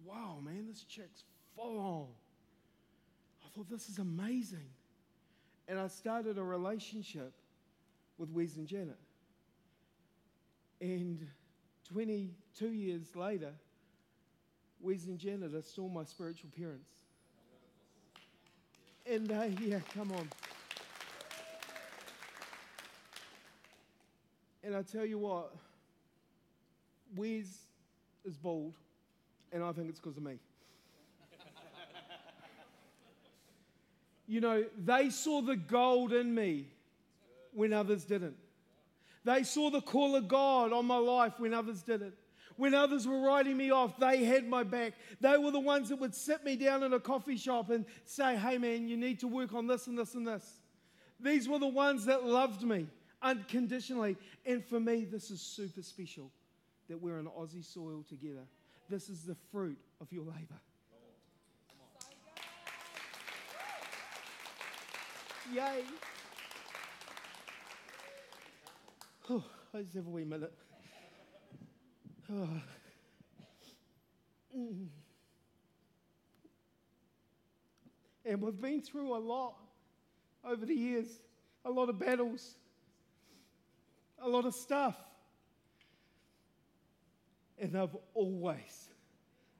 [0.06, 1.24] wow, man, this chick's
[1.56, 2.08] full on.
[3.46, 4.68] I thought, this is amazing.
[5.70, 7.32] And I started a relationship
[8.18, 9.00] with Wes and Janet.
[10.82, 11.26] And
[11.90, 13.54] 22 years later,
[14.82, 16.90] Wes and Janet are still my spiritual parents.
[19.10, 19.30] And
[19.62, 20.28] yeah, come on.
[24.62, 25.54] And I tell you what,
[27.16, 27.66] Wes
[28.26, 28.76] is bald,
[29.52, 30.40] and I think it's because of me.
[34.28, 36.68] you know, they saw the gold in me
[37.54, 38.38] when others didn't.
[39.26, 42.16] They saw the call of God on my life when others didn't.
[42.56, 44.94] When others were writing me off, they had my back.
[45.22, 48.36] They were the ones that would sit me down in a coffee shop and say,
[48.36, 50.60] hey man, you need to work on this and this and this.
[51.20, 52.88] These were the ones that loved me
[53.22, 54.18] unconditionally.
[54.46, 56.32] And for me, this is super special
[56.90, 58.46] that we're in Aussie soil together.
[58.90, 60.60] This is the fruit of your labor.
[65.54, 65.84] Yay.
[69.30, 69.44] Oh,
[69.74, 70.54] I just have a wee minute.
[72.32, 72.50] Oh.
[74.56, 74.88] Mm.
[78.26, 79.56] And we've been through a lot
[80.46, 81.08] over the years,
[81.66, 82.56] a lot of battles,
[84.22, 84.96] a lot of stuff.
[87.64, 88.90] And they've always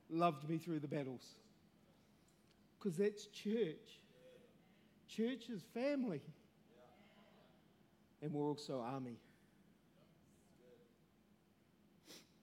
[0.10, 1.24] loved me through the battles.
[2.78, 4.02] Because that's church.
[5.08, 6.20] Church is family.
[8.22, 9.16] And we're also army.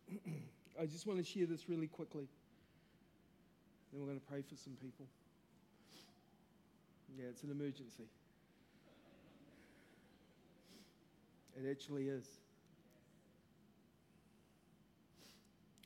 [0.81, 2.27] I just want to share this really quickly.
[3.93, 5.05] Then we're going to pray for some people.
[7.19, 8.09] Yeah, it's an emergency.
[11.55, 12.27] It actually is.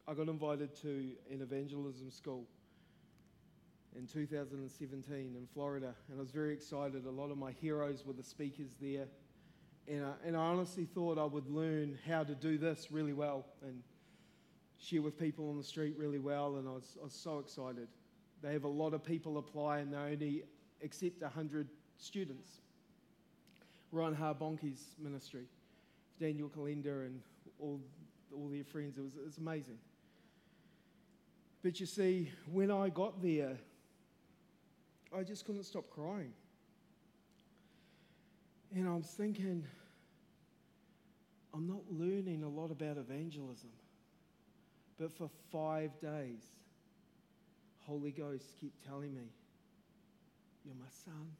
[0.06, 2.44] I got invited to an evangelism school
[3.96, 7.06] in 2017 in Florida, and I was very excited.
[7.06, 9.06] A lot of my heroes were the speakers there,
[9.88, 13.46] and I, and I honestly thought I would learn how to do this really well
[13.62, 13.82] and
[14.78, 17.88] share with people on the street really well, and I was, I was so excited.
[18.42, 20.42] They have a lot of people apply, and they only
[20.82, 22.60] accept 100 students.
[23.90, 25.44] Reinhard Bonnke's ministry,
[26.20, 27.22] Daniel Kolenda, and
[27.58, 27.80] all,
[28.36, 28.98] all their friends.
[28.98, 29.78] It was, it was amazing.
[31.64, 33.56] But you see, when I got there,
[35.16, 36.34] I just couldn't stop crying.
[38.74, 39.64] And I was thinking,
[41.54, 43.70] I'm not learning a lot about evangelism.
[45.00, 46.42] But for five days,
[47.86, 49.32] Holy Ghost kept telling me,
[50.66, 51.30] You're my son.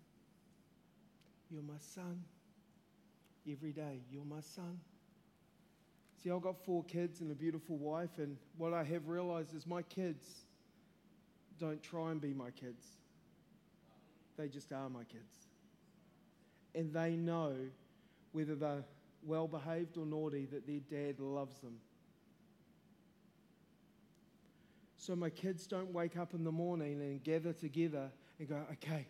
[1.51, 2.25] You're my son.
[3.47, 4.81] Every day, you're my son.
[6.25, 9.67] See, I've got four kids and a beautiful wife, and what I have realized is
[9.67, 10.27] my kids
[11.61, 12.87] don't try and be my kids.
[14.39, 15.49] They just are my kids.
[16.75, 17.55] And they know
[18.33, 18.85] whether they're
[19.23, 21.77] well behaved or naughty that their dad loves them.
[24.97, 29.07] So my kids don't wake up in the morning and gather together and go, okay,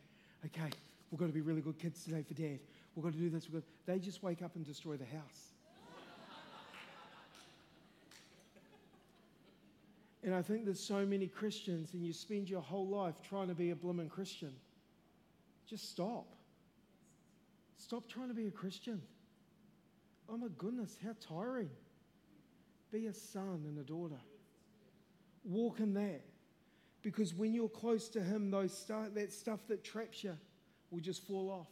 [0.46, 0.70] okay,
[1.12, 2.58] we've got to be really good kids today for dad.
[2.96, 3.46] We've got to do this.
[3.86, 5.53] They just wake up and destroy the house.
[10.24, 13.54] And I think there's so many Christians, and you spend your whole life trying to
[13.54, 14.52] be a blooming Christian.
[15.68, 16.34] Just stop.
[17.76, 19.02] Stop trying to be a Christian.
[20.30, 21.68] Oh my goodness, how tiring.
[22.90, 24.18] Be a son and a daughter.
[25.44, 26.22] Walk in that.
[27.02, 30.38] Because when you're close to Him, those stu- that stuff that traps you
[30.90, 31.68] will just fall off.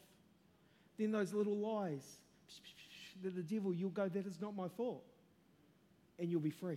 [0.98, 2.18] Then those little lies
[3.22, 5.04] that the devil, you'll go, that is not my fault.
[6.18, 6.76] And you'll be free.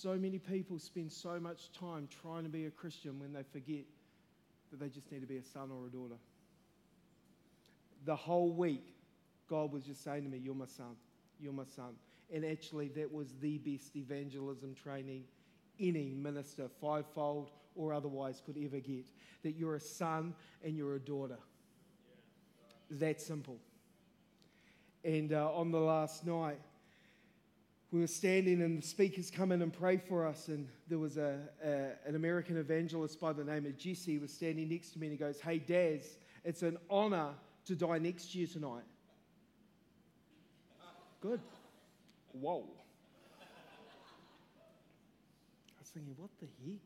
[0.00, 3.84] So many people spend so much time trying to be a Christian when they forget
[4.70, 6.14] that they just need to be a son or a daughter.
[8.04, 8.94] The whole week,
[9.50, 10.94] God was just saying to me, You're my son.
[11.40, 11.94] You're my son.
[12.32, 15.24] And actually, that was the best evangelism training
[15.80, 19.06] any minister, fivefold or otherwise, could ever get.
[19.42, 20.32] That you're a son
[20.62, 21.38] and you're a daughter.
[22.88, 23.58] That simple.
[25.02, 26.60] And uh, on the last night,
[27.90, 31.16] we were standing and the speakers come in and pray for us and there was
[31.16, 35.06] a, a, an american evangelist by the name of jesse was standing next to me
[35.06, 37.30] and he goes hey daz it's an honor
[37.66, 38.84] to die next to you tonight.
[41.20, 41.40] Good.
[42.32, 42.64] Whoa.
[43.40, 43.44] I
[45.78, 46.80] was thinking what the heck?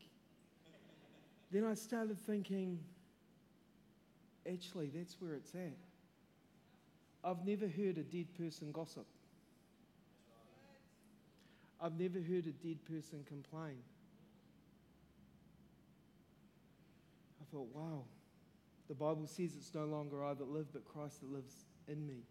[1.51, 2.79] Then i started thinking
[4.51, 5.77] actually that's where it's at.
[7.23, 9.05] I've never heard a dead person gossip
[11.83, 13.75] I've never heard a dead person complain.
[17.41, 18.03] I thought, wow,
[18.87, 22.23] the Bible says it's no longer I that live, but Christ that lives in me,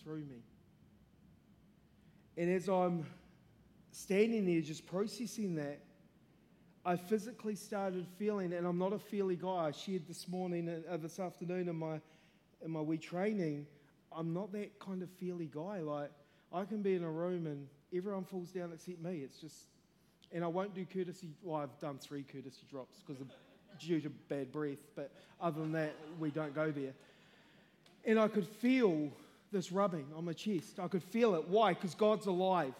[0.00, 0.44] through me.
[2.36, 3.04] And as I'm
[3.90, 5.80] standing there just processing that,
[6.84, 9.48] I physically started feeling, and I'm not a feely guy.
[9.48, 12.00] I shared this morning, uh, this afternoon in my,
[12.64, 13.66] in my wee training,
[14.12, 15.80] I'm not that kind of feely guy.
[15.80, 16.12] Like,
[16.52, 17.66] I can be in a room and
[17.96, 19.20] everyone falls down except me.
[19.24, 19.66] It's just,
[20.32, 21.28] and I won't do courtesy.
[21.42, 23.28] Well, I've done three courtesy drops because of
[23.78, 26.92] due to bad breath, but other than that, we don't go there.
[28.04, 29.10] And I could feel
[29.52, 30.78] this rubbing on my chest.
[30.78, 31.48] I could feel it.
[31.48, 31.74] Why?
[31.74, 32.74] Because God's alive.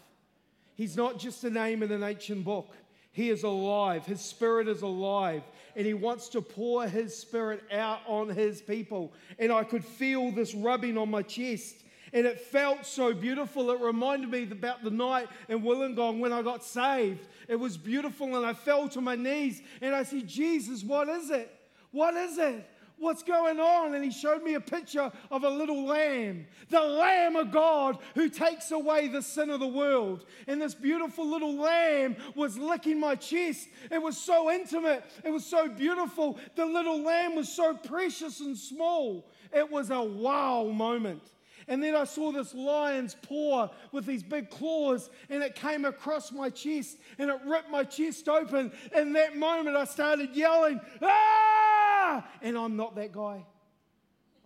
[0.74, 2.74] He's not just a name in an ancient book.
[3.12, 4.04] He is alive.
[4.04, 5.42] His spirit is alive.
[5.74, 9.12] And he wants to pour his spirit out on his people.
[9.38, 11.76] And I could feel this rubbing on my chest
[12.16, 13.70] and it felt so beautiful.
[13.70, 17.28] It reminded me about the night in Wollongong when I got saved.
[17.46, 21.30] It was beautiful, and I fell to my knees and I said, Jesus, what is
[21.30, 21.54] it?
[21.90, 22.66] What is it?
[22.98, 23.94] What's going on?
[23.94, 28.30] And he showed me a picture of a little lamb, the Lamb of God who
[28.30, 30.24] takes away the sin of the world.
[30.46, 33.68] And this beautiful little lamb was licking my chest.
[33.90, 36.38] It was so intimate, it was so beautiful.
[36.54, 39.28] The little lamb was so precious and small.
[39.52, 41.20] It was a wow moment.
[41.68, 46.30] And then I saw this lion's paw with these big claws, and it came across
[46.30, 48.70] my chest and it ripped my chest open.
[48.94, 52.26] In that moment, I started yelling, Ah!
[52.40, 53.44] And I'm not that guy.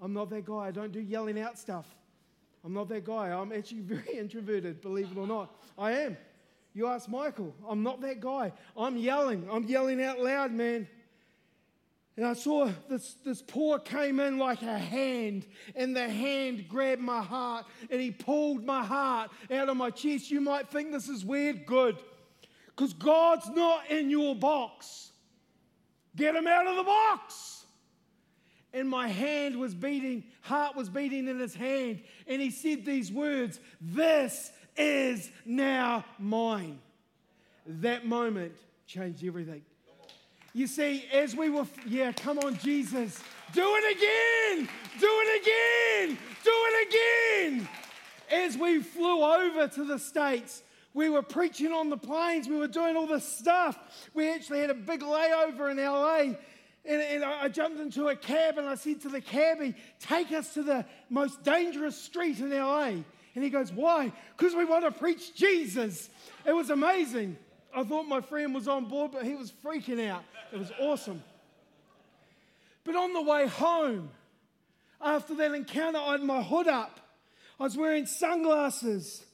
[0.01, 0.69] I'm not that guy.
[0.69, 1.87] I don't do yelling out stuff.
[2.65, 3.29] I'm not that guy.
[3.31, 5.55] I'm actually very introverted, believe it or not.
[5.79, 6.17] I am.
[6.73, 7.55] You ask Michael.
[7.69, 8.53] I'm not that guy.
[8.77, 9.47] I'm yelling.
[9.51, 10.89] I'm yelling out loud, man.
[12.21, 17.01] And I saw this, this paw came in like a hand, and the hand grabbed
[17.01, 20.31] my heart, and he pulled my heart out of my chest.
[20.31, 21.65] You might think this is weird.
[21.65, 21.97] Good.
[22.67, 25.13] Because God's not in your box.
[26.15, 27.65] Get him out of the box.
[28.75, 33.11] And my hand was beating, heart was beating in his hand, and he said these
[33.11, 36.81] words This is now mine.
[37.67, 38.53] That moment
[38.87, 39.63] changed everything.
[40.53, 43.23] You see, as we were, yeah, come on, Jesus,
[43.53, 47.69] do it again, do it again, do it again.
[48.33, 52.69] As we flew over to the States, we were preaching on the planes, we were
[52.69, 53.79] doing all this stuff.
[54.13, 56.37] We actually had a big layover in LA.
[56.85, 60.55] And, and I jumped into a cab and I said to the cabbie, Take us
[60.55, 62.95] to the most dangerous street in LA.
[63.35, 64.13] And he goes, Why?
[64.37, 66.11] Because we want to preach Jesus.
[66.45, 67.37] It was amazing.
[67.75, 70.25] I thought my friend was on board, but he was freaking out.
[70.53, 71.23] It was awesome.
[72.85, 74.11] But on the way home,
[75.01, 77.01] after that encounter, I had my hood up.
[77.59, 79.25] I was wearing sunglasses.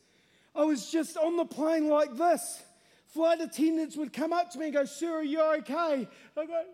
[0.55, 2.63] I was just on the plane like this.
[3.09, 6.09] Flight attendants would come up to me and go, Sir, are you okay?
[6.37, 6.65] I go,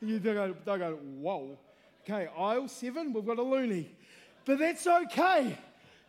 [0.00, 1.58] No, you go, they go, Whoa.
[2.04, 3.90] Okay, aisle seven, we've got a loony.
[4.44, 5.58] But that's okay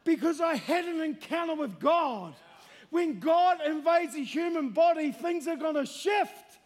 [0.04, 2.34] because I had an encounter with God.
[2.89, 6.58] When God invades a human body, things are going to shift.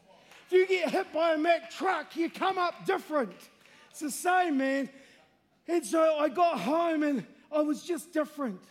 [0.47, 3.36] If you get hit by a Mack truck, you come up different.
[3.91, 4.89] It's the same, man.
[5.67, 8.61] And so I got home and I was just different.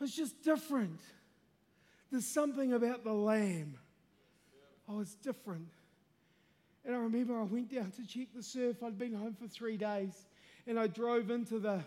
[0.00, 1.00] I was just different.
[2.10, 3.78] There's something about the lamb.
[4.88, 5.68] I was different.
[6.84, 8.82] And I remember I went down to check the surf.
[8.82, 10.26] I'd been home for three days.
[10.66, 11.80] And I drove into the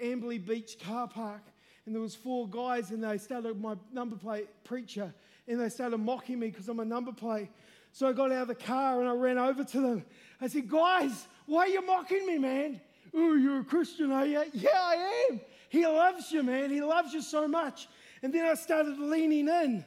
[0.00, 1.42] Amberley Beach car park
[1.86, 5.12] and there was four guys, and they started my number plate preacher,
[5.48, 7.48] and they started mocking me because I'm a number plate.
[7.90, 10.04] So I got out of the car and I ran over to them.
[10.40, 12.80] I said, "Guys, why are you mocking me, man?
[13.12, 14.42] Oh, you're a Christian, are you?
[14.54, 15.40] Yeah, I am.
[15.68, 16.70] He loves you, man.
[16.70, 17.88] He loves you so much."
[18.22, 19.84] And then I started leaning in.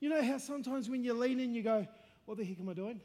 [0.00, 1.86] You know how sometimes when you lean in, you go,
[2.26, 3.00] "What the heck am I doing?"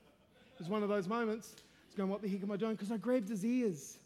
[0.59, 1.55] It's one of those moments.
[1.85, 3.99] It's going, "What the heck am I doing?" Because I grabbed his ears.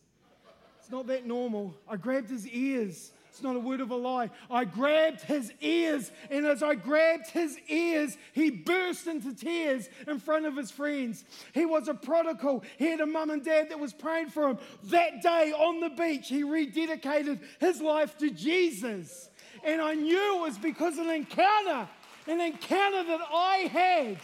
[0.87, 1.75] It's not that normal.
[1.85, 3.11] I grabbed his ears.
[3.29, 4.29] It's not a word of a lie.
[4.49, 10.17] I grabbed his ears, and as I grabbed his ears, he burst into tears in
[10.17, 11.25] front of his friends.
[11.53, 12.63] He was a prodigal.
[12.77, 14.59] He had a mum and dad that was praying for him.
[14.85, 19.29] That day on the beach, he rededicated his life to Jesus.
[19.65, 21.89] And I knew it was because of an encounter,
[22.27, 24.19] an encounter that I had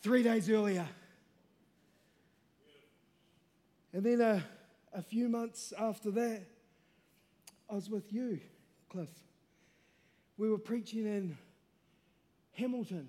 [0.00, 0.86] three days earlier.
[3.94, 4.42] And then a,
[4.92, 6.42] a few months after that,
[7.70, 8.40] I was with you,
[8.90, 9.08] Cliff.
[10.36, 11.38] We were preaching in
[12.54, 13.08] Hamilton.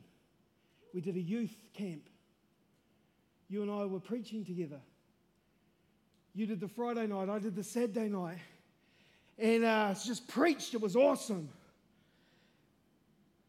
[0.94, 2.04] We did a youth camp.
[3.50, 4.80] You and I were preaching together.
[6.36, 8.38] You did the Friday night, I did the Saturday night.
[9.40, 11.50] And uh, just preached, it was awesome.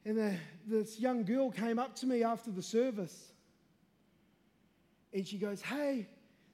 [0.06, 0.30] And uh,
[0.66, 3.32] this young girl came up to me after the service.
[5.12, 6.08] And she goes, Hey,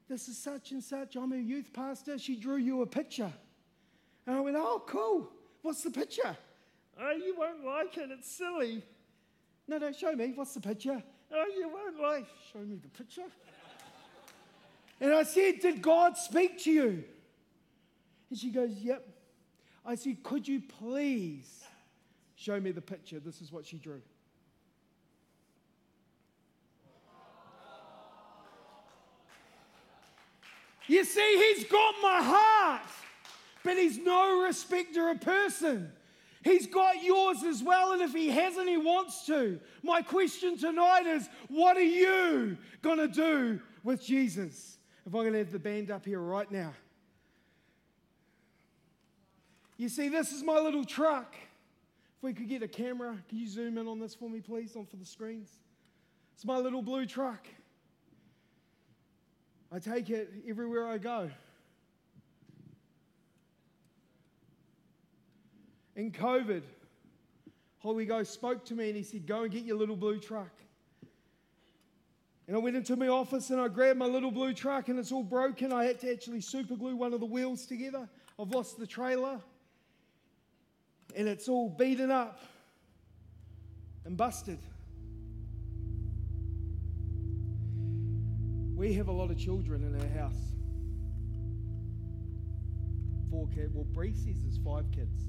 [0.09, 1.17] this is such and such.
[1.17, 2.19] I'm a youth pastor.
[2.19, 3.33] She drew you a picture.
[4.27, 5.31] And I went, oh, cool.
[5.63, 6.37] What's the picture?
[7.01, 8.11] Oh, you won't like it.
[8.11, 8.83] It's silly.
[9.67, 10.33] No, no, show me.
[10.35, 11.03] What's the picture?
[11.33, 12.27] Oh, you won't like.
[12.53, 13.25] Show me the picture.
[15.01, 17.05] and I said, Did God speak to you?
[18.31, 19.09] And she goes, Yep.
[19.85, 21.65] I said, Could you please
[22.35, 23.19] show me the picture?
[23.21, 24.03] This is what she drew.
[30.89, 32.83] You see, he's got my heart
[33.63, 35.93] but he's no respecter of person.
[36.45, 39.61] He's got yours as well, and if he hasn't, he wants to.
[39.83, 44.79] My question tonight is what are you going to do with Jesus?
[45.07, 46.75] If I'm going to have the band up here right now.
[49.77, 51.35] You see, this is my little truck.
[52.17, 54.77] If we could get a camera, can you zoom in on this for me, please,
[54.77, 55.49] on for the screens?
[56.35, 57.47] It's my little blue truck.
[59.75, 61.31] I take it everywhere I go.
[65.97, 66.63] In COVID,
[67.79, 70.51] Holy Ghost spoke to me and he said, Go and get your little blue truck.
[72.47, 75.11] And I went into my office and I grabbed my little blue truck and it's
[75.11, 75.73] all broken.
[75.73, 78.09] I had to actually super glue one of the wheels together.
[78.39, 79.41] I've lost the trailer
[81.17, 82.41] and it's all beaten up
[84.05, 84.59] and busted.
[88.83, 90.55] We have a lot of children in our house.
[93.31, 93.73] Four kids.
[93.73, 95.23] Well, Bree says there's five kids.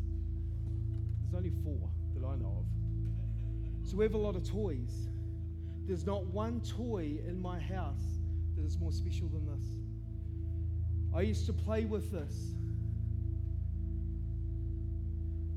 [1.22, 3.88] There's only four that I know of.
[3.88, 5.08] So we have a lot of toys.
[5.86, 8.18] There's not one toy in my house
[8.56, 9.68] that is more special than this.
[11.16, 12.56] I used to play with this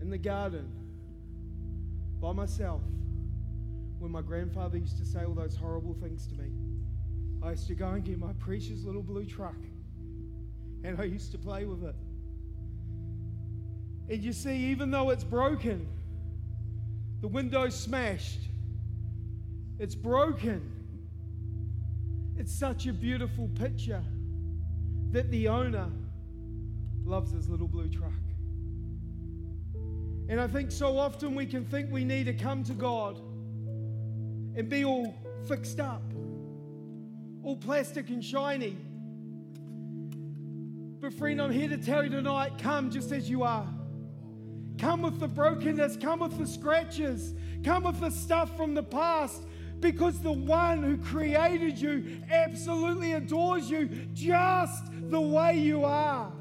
[0.03, 0.71] in the garden
[2.21, 2.83] by myself
[3.99, 6.51] when my grandfather used to say all those horrible things to me.
[7.47, 9.55] I used to go and get my precious little blue truck
[10.83, 11.95] and I used to play with it.
[14.09, 15.87] And you see, even though it's broken,
[17.21, 18.41] the window's smashed,
[19.79, 20.73] it's broken.
[22.37, 24.03] It's such a beautiful picture
[25.13, 25.89] that the owner
[27.05, 28.13] loves his little blue truck.
[30.29, 33.19] And I think so often we can think we need to come to God
[34.57, 35.15] and be all
[35.47, 36.03] fixed up,
[37.47, 38.77] all plastic and shiny.
[41.01, 43.69] But, friend, I'm here to tell you tonight come just as you are.
[44.79, 49.47] Come with the brokenness, come with the scratches, come with the stuff from the past
[49.79, 56.33] because the one who created you absolutely adores you just the way you are.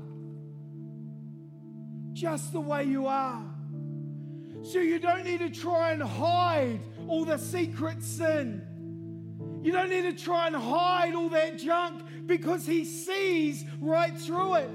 [2.13, 3.43] Just the way you are.
[4.63, 8.64] So you don't need to try and hide all the secret sin.
[9.65, 14.55] You don't need to try and hide all that junk because He sees right through
[14.57, 14.69] it.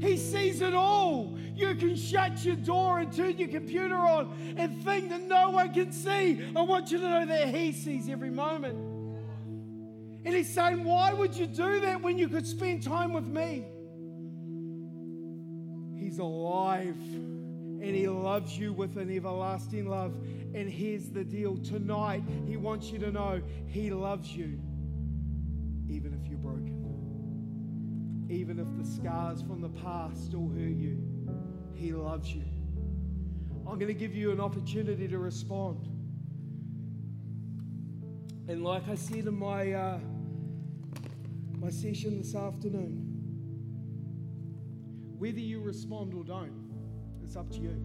[0.00, 1.36] He sees it all.
[1.54, 5.74] You can shut your door and turn your computer on and think that no one
[5.74, 6.42] can see.
[6.56, 8.76] I want you to know that He sees every moment.
[10.24, 13.66] And He's saying, Why would you do that when you could spend time with me?
[15.98, 16.96] He's alive
[17.82, 20.14] and He loves you with an everlasting love.
[20.54, 24.60] And here's the deal tonight, He wants you to know He loves you,
[25.88, 30.98] even if you're broken, even if the scars from the past still hurt you
[31.74, 32.44] He loves you.
[33.68, 35.88] I'm going to give you an opportunity to respond.
[38.48, 39.98] And like I said in my, uh,
[41.58, 43.02] my session this afternoon,
[45.18, 46.65] whether you respond or don't,
[47.26, 47.76] it's up to you.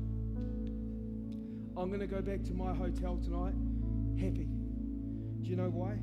[1.76, 3.56] I'm going to go back to my hotel tonight
[4.22, 4.48] happy.
[5.42, 5.98] Do you know why?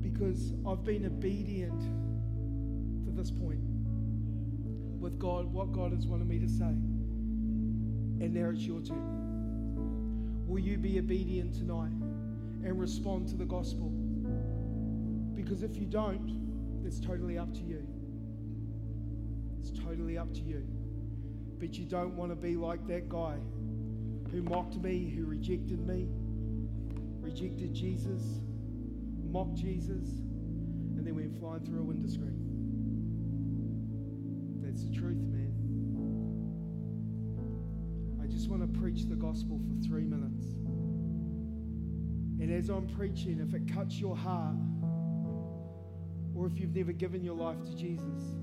[0.00, 1.78] Because I've been obedient
[3.04, 3.60] to this point
[4.98, 6.64] with God, what God has wanted me to say.
[6.64, 10.46] And now it's your turn.
[10.46, 11.92] Will you be obedient tonight
[12.64, 13.90] and respond to the gospel?
[15.34, 17.86] Because if you don't, it's totally up to you.
[19.60, 20.66] It's totally up to you.
[21.58, 23.36] But you don't want to be like that guy
[24.30, 26.08] who mocked me, who rejected me,
[27.20, 28.40] rejected Jesus,
[29.30, 30.20] mocked Jesus,
[30.96, 32.42] and then went flying through a window screen.
[34.62, 35.54] That's the truth, man.
[38.22, 40.44] I just want to preach the gospel for three minutes.
[42.38, 44.56] And as I'm preaching, if it cuts your heart,
[46.34, 48.34] or if you've never given your life to Jesus,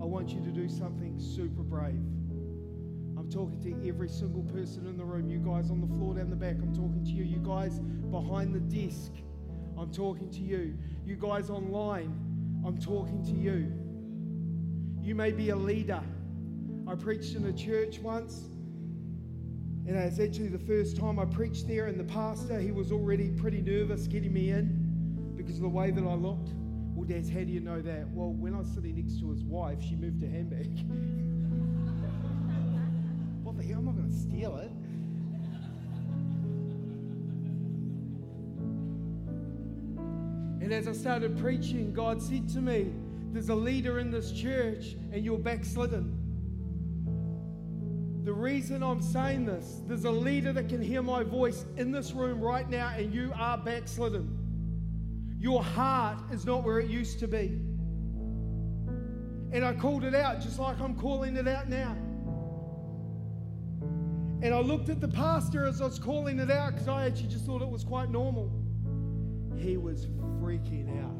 [0.00, 2.04] I want you to do something super brave.
[3.26, 5.28] I'm talking to every single person in the room.
[5.28, 7.24] You guys on the floor down the back, I'm talking to you.
[7.24, 7.80] You guys
[8.12, 9.10] behind the desk,
[9.76, 10.78] I'm talking to you.
[11.04, 12.16] You guys online,
[12.64, 13.72] I'm talking to you.
[15.04, 16.00] You may be a leader.
[16.86, 18.44] I preached in a church once,
[19.88, 23.30] and it's actually the first time I preached there, and the pastor, he was already
[23.30, 26.50] pretty nervous getting me in because of the way that I looked.
[26.94, 28.08] Well, Daz, how do you know that?
[28.10, 31.24] Well, when I was sitting next to his wife, she moved her handbag.
[40.66, 42.92] And as I started preaching, God said to me,
[43.30, 46.12] There's a leader in this church, and you're backslidden.
[48.24, 52.10] The reason I'm saying this, there's a leader that can hear my voice in this
[52.10, 55.36] room right now, and you are backslidden.
[55.38, 57.60] Your heart is not where it used to be.
[59.52, 61.92] And I called it out just like I'm calling it out now.
[64.42, 67.28] And I looked at the pastor as I was calling it out because I actually
[67.28, 68.65] just thought it was quite normal.
[69.56, 70.06] He was
[70.40, 71.16] freaking out.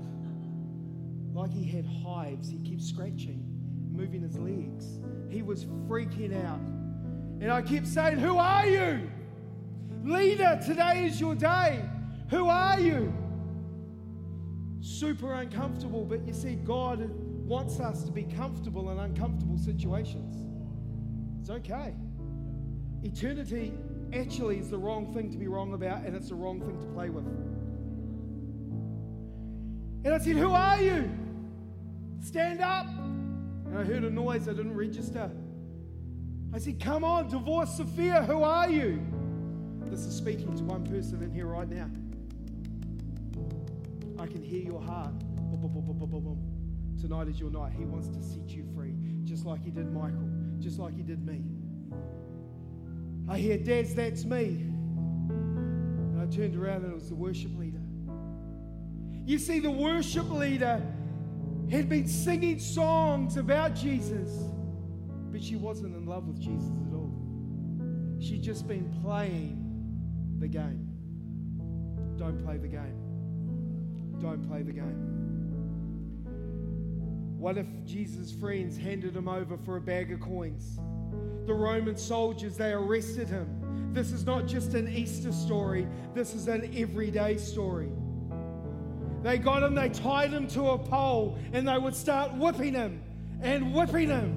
[1.34, 3.44] Like he had hives, he kept scratching,
[3.90, 5.00] moving his legs.
[5.28, 6.60] He was freaking out.
[7.40, 9.10] And I kept saying, Who are you?
[10.02, 11.84] Leader, today is your day.
[12.30, 13.12] Who are you?
[14.80, 17.10] Super uncomfortable, but you see, God
[17.46, 20.46] wants us to be comfortable in uncomfortable situations.
[21.40, 21.94] It's okay.
[23.02, 23.72] Eternity
[24.12, 26.86] actually is the wrong thing to be wrong about, and it's the wrong thing to
[26.86, 27.24] play with.
[30.06, 31.10] And I said, Who are you?
[32.20, 32.86] Stand up.
[32.86, 35.28] And I heard a noise I didn't register.
[36.54, 39.04] I said, Come on, divorce Sophia, who are you?
[39.86, 41.90] This is speaking to one person in here right now.
[44.16, 45.18] I can hear your heart.
[45.18, 46.96] Boom, boom, boom.
[47.00, 47.72] Tonight is your night.
[47.76, 48.94] He wants to set you free,
[49.24, 50.30] just like he did Michael,
[50.60, 51.42] just like he did me.
[53.28, 54.66] I hear, Daz, that's me.
[55.30, 57.75] And I turned around and it was the worship leader.
[59.26, 60.80] You see, the worship leader
[61.68, 64.30] had been singing songs about Jesus,
[65.32, 67.12] but she wasn't in love with Jesus at all.
[68.20, 69.60] She'd just been playing
[70.38, 70.88] the game.
[72.16, 73.02] Don't play the game.
[74.20, 75.16] Don't play the game.
[77.36, 80.78] What if Jesus' friends handed him over for a bag of coins?
[81.46, 83.90] The Roman soldiers, they arrested him.
[83.92, 87.90] This is not just an Easter story, this is an everyday story.
[89.26, 93.02] They got him, they tied him to a pole, and they would start whipping him
[93.42, 94.36] and whipping him.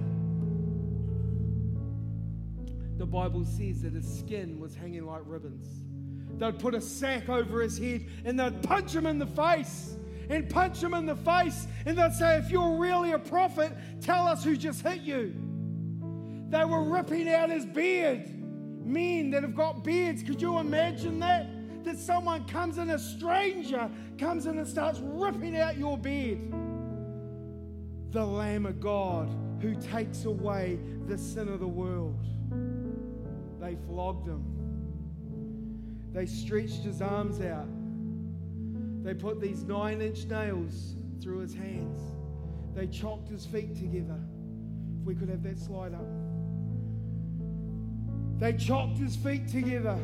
[2.97, 5.67] The Bible says that his skin was hanging like ribbons.
[6.39, 9.95] They'd put a sack over his head and they'd punch him in the face
[10.27, 11.67] and punch him in the face.
[11.85, 13.71] And they'd say, If you're really a prophet,
[14.01, 15.35] tell us who just hit you.
[16.49, 18.27] They were ripping out his beard.
[18.83, 21.58] Men that have got beards, could you imagine that?
[21.83, 26.53] That someone comes in, a stranger comes in and starts ripping out your bed.
[28.11, 29.29] The Lamb of God
[29.61, 32.25] who takes away the sin of the world.
[33.59, 34.43] They flogged him.
[36.11, 37.67] They stretched his arms out.
[39.03, 41.99] They put these nine inch nails through his hands.
[42.75, 44.19] They chopped his feet together.
[44.99, 46.07] If we could have that slide up.
[48.39, 49.99] They chopped his feet together.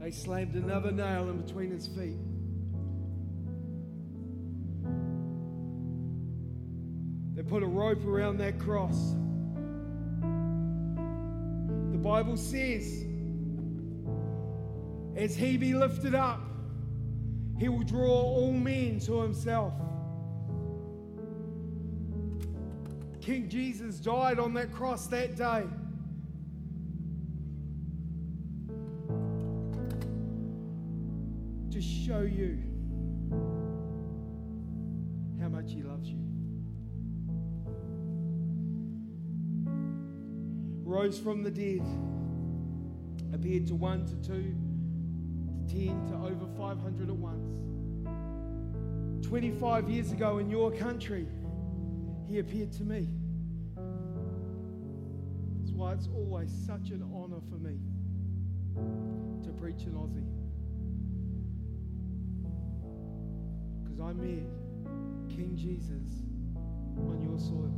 [0.00, 2.16] They slammed another nail in between his feet.
[7.34, 9.14] They put a rope around that cross.
[11.92, 13.04] The Bible says,
[15.16, 16.40] as he be lifted up,
[17.58, 19.74] he will draw all men to himself.
[23.20, 25.64] King Jesus died on that cross that day.
[32.10, 32.58] Show you
[35.40, 36.18] how much he loves you.
[40.82, 41.86] Rose from the dead,
[43.32, 44.56] appeared to one, to two,
[45.54, 47.48] to ten, to over 500 at once.
[49.28, 51.28] 25 years ago in your country,
[52.26, 53.06] he appeared to me.
[55.60, 57.78] That's why it's always such an honor for me
[59.44, 60.39] to preach in Aussie.
[64.00, 64.44] Because I met
[65.28, 66.22] King Jesus
[66.96, 67.74] on your soil.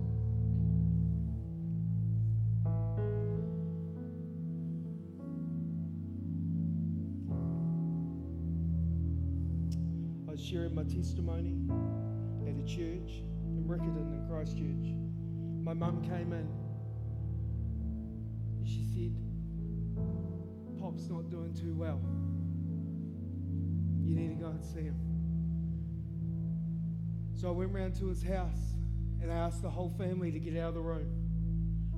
[10.28, 11.56] I was sharing my testimony
[12.46, 14.94] at a church in Riccarton in Christchurch.
[15.64, 16.48] My mum came in
[18.58, 19.16] and she said,
[20.78, 22.00] Pop's not doing too well.
[24.04, 25.11] You need to go and see him.
[27.42, 28.76] So I went round to his house
[29.20, 31.08] and I asked the whole family to get out of the room.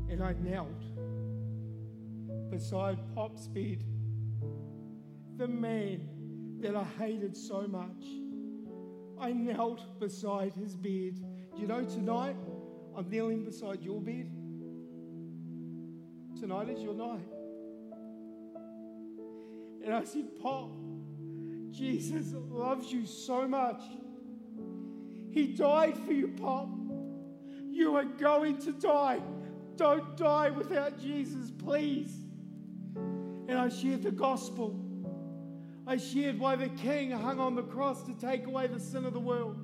[0.09, 0.71] And I knelt
[2.51, 3.85] beside Pop's bed,
[5.37, 6.09] the man
[6.61, 8.07] that I hated so much.
[9.21, 11.21] I knelt beside his bed.
[11.59, 12.37] You know tonight
[12.97, 14.31] I'm kneeling beside your bed?
[16.41, 17.29] Tonight is your night.
[19.85, 20.71] And I said, Pop,
[21.71, 23.83] Jesus loves you so much.
[25.35, 26.69] He died for you, Pop.
[27.69, 29.21] You are going to die.
[29.75, 32.15] Don't die without Jesus, please.
[33.49, 34.79] And I shared the gospel.
[35.89, 39.13] I shared why the King hung on the cross to take away the sin of
[39.13, 39.57] the world.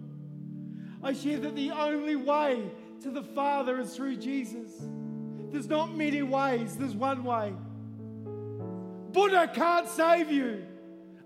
[1.04, 2.68] I shared that the only way
[3.02, 4.72] to the Father is through Jesus.
[5.52, 7.54] There's not many ways, there's one way.
[9.12, 10.66] Buddha can't save you.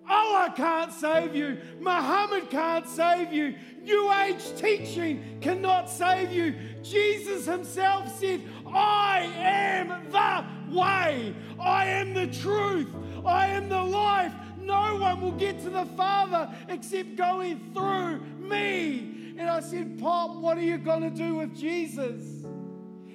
[0.09, 1.59] Allah can't save you.
[1.81, 3.55] Muhammad can't save you.
[3.83, 6.55] New Age teaching cannot save you.
[6.83, 11.35] Jesus himself said, I am the way.
[11.61, 12.89] I am the truth.
[13.25, 14.33] I am the life.
[14.61, 19.35] No one will get to the Father except going through me.
[19.37, 22.45] And I said, Pop, what are you going to do with Jesus?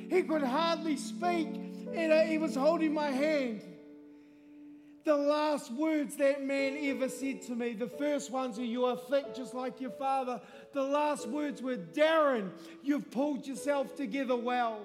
[0.09, 1.47] He could hardly speak,
[1.93, 3.63] and uh, he was holding my hand.
[5.05, 8.97] The last words that man ever said to me, the first ones are, You are
[8.97, 10.41] thick just like your father.
[10.73, 12.51] The last words were, Darren,
[12.83, 14.81] you've pulled yourself together well.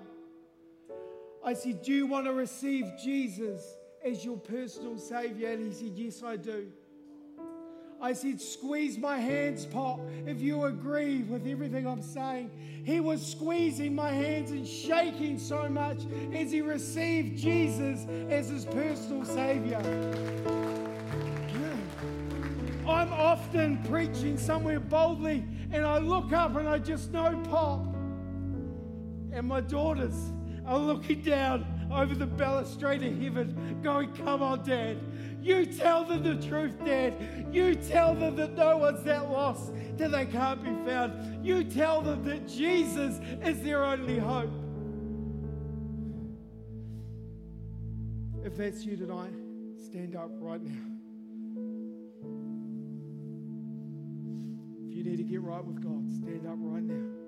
[1.44, 5.50] I said, Do you want to receive Jesus as your personal Savior?
[5.50, 6.68] And he said, Yes, I do.
[8.04, 12.50] I said, Squeeze my hands, Pop, if you agree with everything I'm saying.
[12.84, 16.02] He was squeezing my hands and shaking so much
[16.34, 19.78] as he received Jesus as his personal Savior.
[22.86, 25.42] I'm often preaching somewhere boldly,
[25.72, 27.86] and I look up and I just know Pop.
[29.32, 30.30] And my daughters
[30.66, 31.64] are looking down
[31.94, 34.98] over the balustrade of heaven, going, Come on, Dad.
[35.40, 37.48] You tell them the truth, Dad.
[37.52, 41.44] You tell them that no one's that lost, that they can't be found.
[41.44, 44.50] You tell them that Jesus is their only hope.
[48.42, 49.34] If that's you tonight,
[49.84, 50.90] stand up right now.
[54.88, 57.23] If you need to get right with God, stand up right now.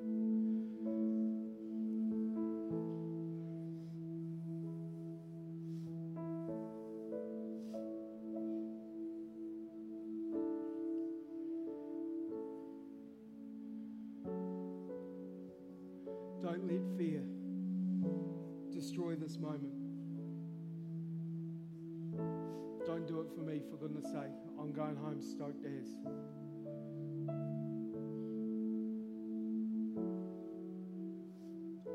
[25.26, 25.88] Home stoked as.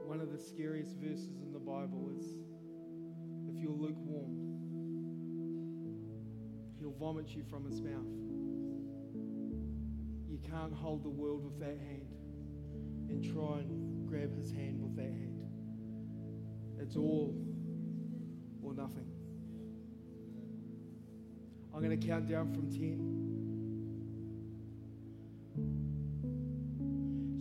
[0.05, 2.25] One of the scariest verses in the Bible is
[3.47, 4.37] if you're lukewarm,
[6.79, 8.05] he'll vomit you from his mouth.
[10.27, 12.07] You can't hold the world with that hand
[13.09, 15.39] and try and grab his hand with that hand.
[16.79, 17.35] It's all
[18.61, 19.20] or nothing.
[21.81, 22.77] I'm going to count down from 10.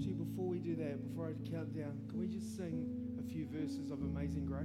[0.02, 2.88] See, before we do that, before I count down, can we just sing
[3.18, 4.64] a few verses of Amazing Grace?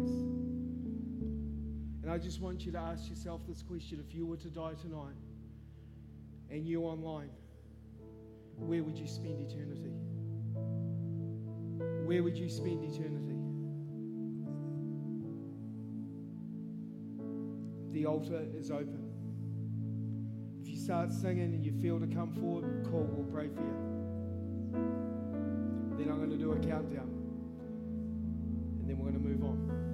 [2.02, 4.76] And I just want you to ask yourself this question if you were to die
[4.82, 5.18] tonight
[6.50, 7.32] and you online,
[8.56, 9.92] where would you spend eternity?
[12.06, 13.36] Where would you spend eternity?
[17.92, 19.05] The altar is open.
[20.86, 23.74] Start singing and you feel to come forward, cool, we'll pray for you.
[25.98, 27.10] Then I'm going to do a countdown.
[28.82, 29.85] And then we're going to move on.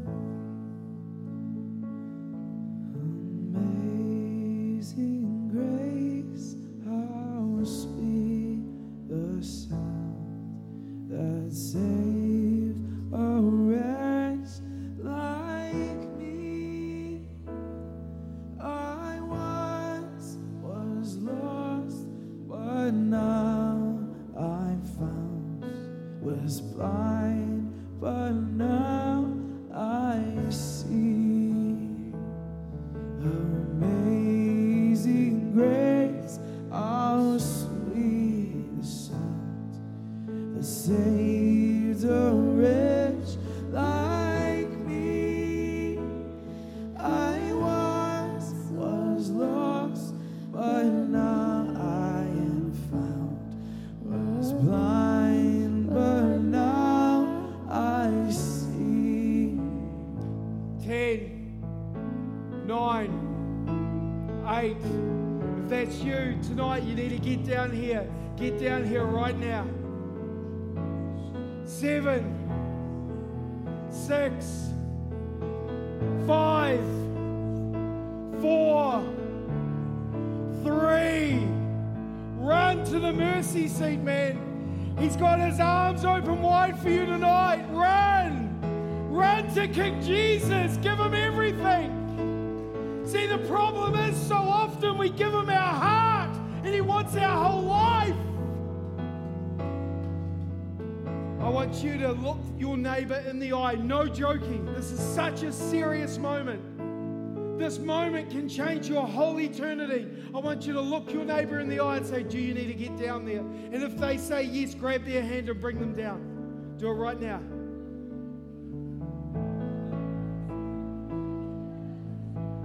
[101.67, 103.75] Want you to look your neighbor in the eye.
[103.75, 104.65] No joking.
[104.73, 107.59] This is such a serious moment.
[107.59, 110.07] This moment can change your whole eternity.
[110.33, 112.65] I want you to look your neighbor in the eye and say, Do you need
[112.65, 113.41] to get down there?
[113.41, 116.77] And if they say yes, grab their hand and bring them down.
[116.79, 117.39] Do it right now.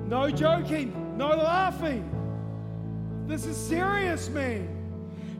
[0.08, 2.08] No joking, no laughing.
[3.26, 4.70] This is serious, man.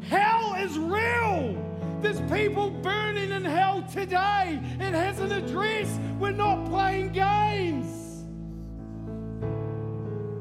[0.02, 1.65] Hell is real.
[2.00, 4.60] There's people burning in hell today.
[4.78, 5.98] It has an address.
[6.18, 8.24] We're not playing games.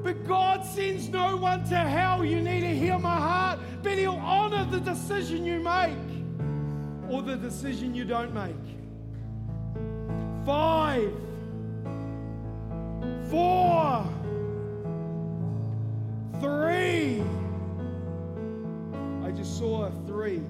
[0.04, 2.24] But God sends no one to hell.
[2.24, 5.98] You need to hear my heart, but He'll honor the decision you make
[7.10, 8.56] or the decision you don't make.
[10.46, 11.12] Five,
[13.32, 14.06] four,
[16.40, 17.24] three.
[19.24, 20.42] I just saw a three.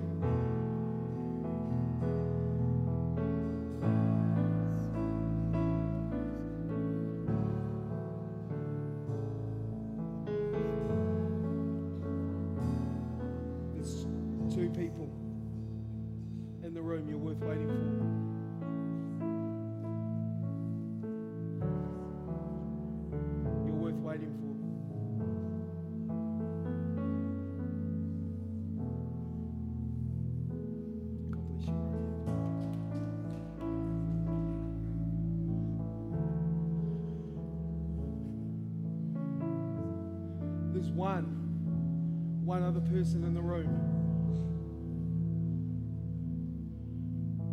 [43.06, 43.70] Person in the room.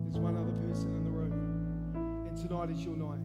[0.07, 2.26] There's one other person in the room.
[2.26, 3.20] And tonight is your night.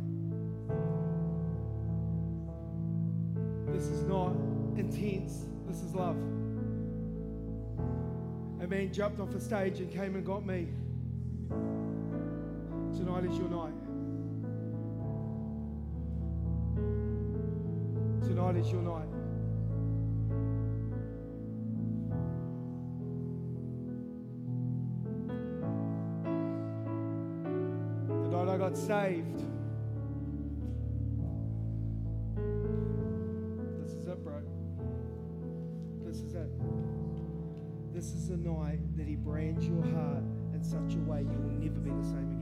[3.73, 4.35] This is not
[4.75, 6.17] intense, this is love.
[8.61, 10.67] A man jumped off a stage and came and got me.
[12.93, 13.71] Tonight is your night.
[18.27, 19.16] Tonight is your night.
[28.77, 29.43] Saved.
[33.81, 34.41] This is it, bro.
[36.05, 36.49] This is it.
[37.93, 40.23] This is the night that He brands your heart
[40.53, 42.36] in such a way you will never be the same again.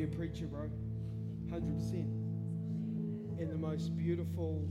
[0.00, 0.70] Be a preacher, bro.
[1.50, 1.92] 100%.
[3.38, 4.66] And the most beautiful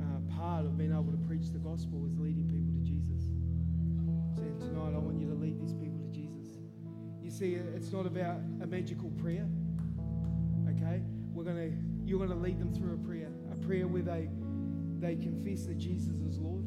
[0.00, 3.24] uh, part of being able to preach the gospel is leading people to Jesus.
[4.36, 6.56] Saying, tonight, I want you to lead these people to Jesus.
[7.22, 9.46] You see, it's not about a magical prayer.
[10.70, 11.02] Okay?
[11.32, 11.70] We're gonna
[12.06, 13.30] you're gonna lead them through a prayer.
[13.52, 14.28] A prayer where they
[15.00, 16.64] they confess that Jesus is Lord,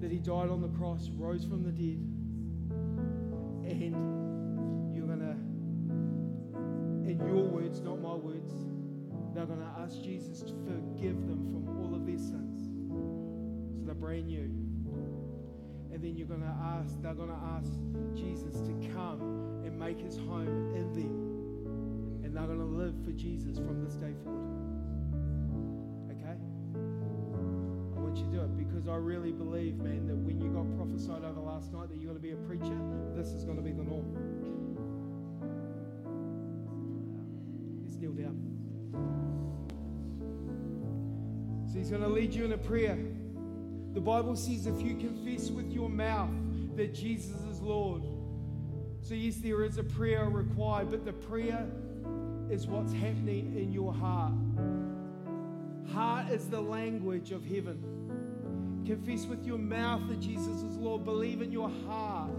[0.00, 2.00] that He died on the cross, rose from the dead,
[3.70, 4.19] and
[8.20, 8.54] words,
[9.34, 12.68] they're gonna ask Jesus to forgive them from all of their sins.
[13.78, 14.50] So they're brand new.
[15.92, 17.72] And then you're gonna ask, they're gonna ask
[18.14, 21.30] Jesus to come and make his home in them
[22.30, 24.54] and they're going to live for Jesus from this day forward.
[26.14, 26.38] Okay?
[26.38, 30.70] I want you to do it because I really believe, man, that when you got
[30.76, 32.78] prophesied over last night that you're going to be a preacher,
[33.16, 34.14] this is going to be the norm.
[38.00, 38.36] Kneel down.
[41.70, 42.98] So he's going to lead you in a prayer.
[43.92, 46.30] The Bible says if you confess with your mouth
[46.76, 48.02] that Jesus is Lord,
[49.02, 51.66] so, yes, there is a prayer required, but the prayer
[52.50, 54.34] is what's happening in your heart.
[55.92, 58.82] Heart is the language of heaven.
[58.86, 61.04] Confess with your mouth that Jesus is Lord.
[61.04, 62.30] Believe in your heart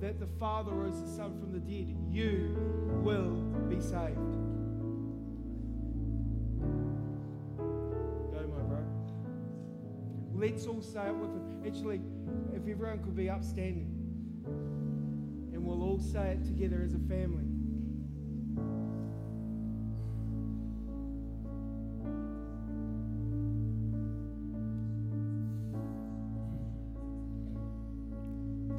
[0.00, 1.94] that the Father rose the Son from the dead.
[2.08, 2.56] You
[3.02, 3.34] will
[3.68, 4.27] be saved.
[10.38, 11.62] Let's all say it with him.
[11.66, 12.00] Actually,
[12.54, 13.92] if everyone could be upstanding,
[15.52, 17.42] and we'll all say it together as a family.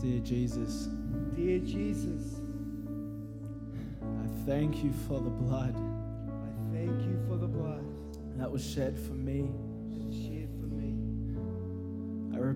[0.01, 0.87] Dear Jesus,
[1.35, 2.39] Dear Jesus,
[4.01, 7.83] I thank you for the blood I thank you for the blood
[8.37, 9.51] that was shed for me.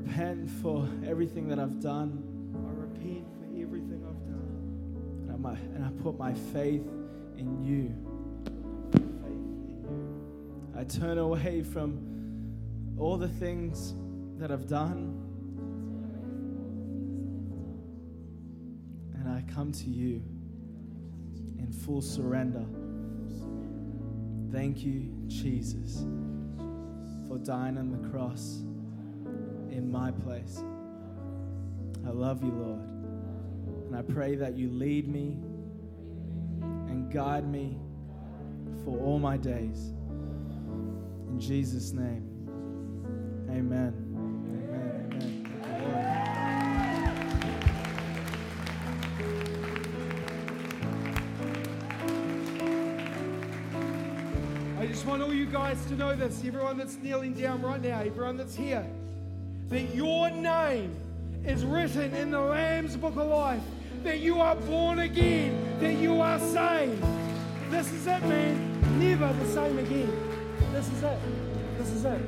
[0.04, 2.24] Repent for everything that I've done,
[2.56, 5.30] I repent for everything I've done.
[5.30, 6.34] and I, and I put my.
[6.54, 6.88] Faith
[7.38, 7.95] in you.
[10.78, 11.99] I turn away from
[12.97, 13.93] all the things
[14.38, 15.20] that I've done,
[19.16, 20.22] and I come to you
[21.60, 22.66] in full surrender.
[24.51, 26.06] Thank you, Jesus,
[27.28, 28.64] for dying on the cross
[29.74, 30.63] in my place.
[32.05, 32.82] I love you, Lord.
[33.88, 35.39] And I pray that you lead me
[36.61, 37.80] and guide me
[38.86, 39.93] for all my days.
[41.30, 42.30] In Jesus' name,
[43.49, 43.93] amen.
[54.80, 58.01] I just want all you guys to know this, everyone that's kneeling down right now,
[58.01, 58.86] everyone that's here,
[59.74, 60.95] that your name
[61.43, 63.63] is written in the Lamb's Book of Life,
[64.03, 67.03] that you are born again, that you are saved.
[67.71, 68.99] This is it, man.
[68.99, 70.11] Never the same again.
[70.74, 71.19] This is it.
[71.80, 72.21] This is it.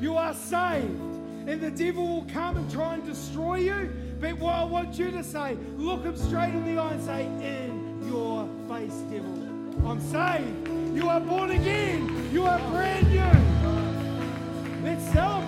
[0.00, 0.98] You are saved.
[1.46, 3.92] And the devil will come and try and destroy you.
[4.18, 7.26] But what I want you to say, look him straight in the eye and say,
[7.26, 9.86] In your face, devil.
[9.86, 10.96] I'm saved.
[10.96, 12.30] You are born again.
[12.32, 13.44] You are brand new.
[14.88, 15.43] Let's celebrate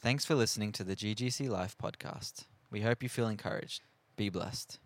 [0.00, 2.46] Thanks for listening to the GGC Life podcast.
[2.70, 3.82] We hope you feel encouraged.
[4.16, 4.78] Be blessed.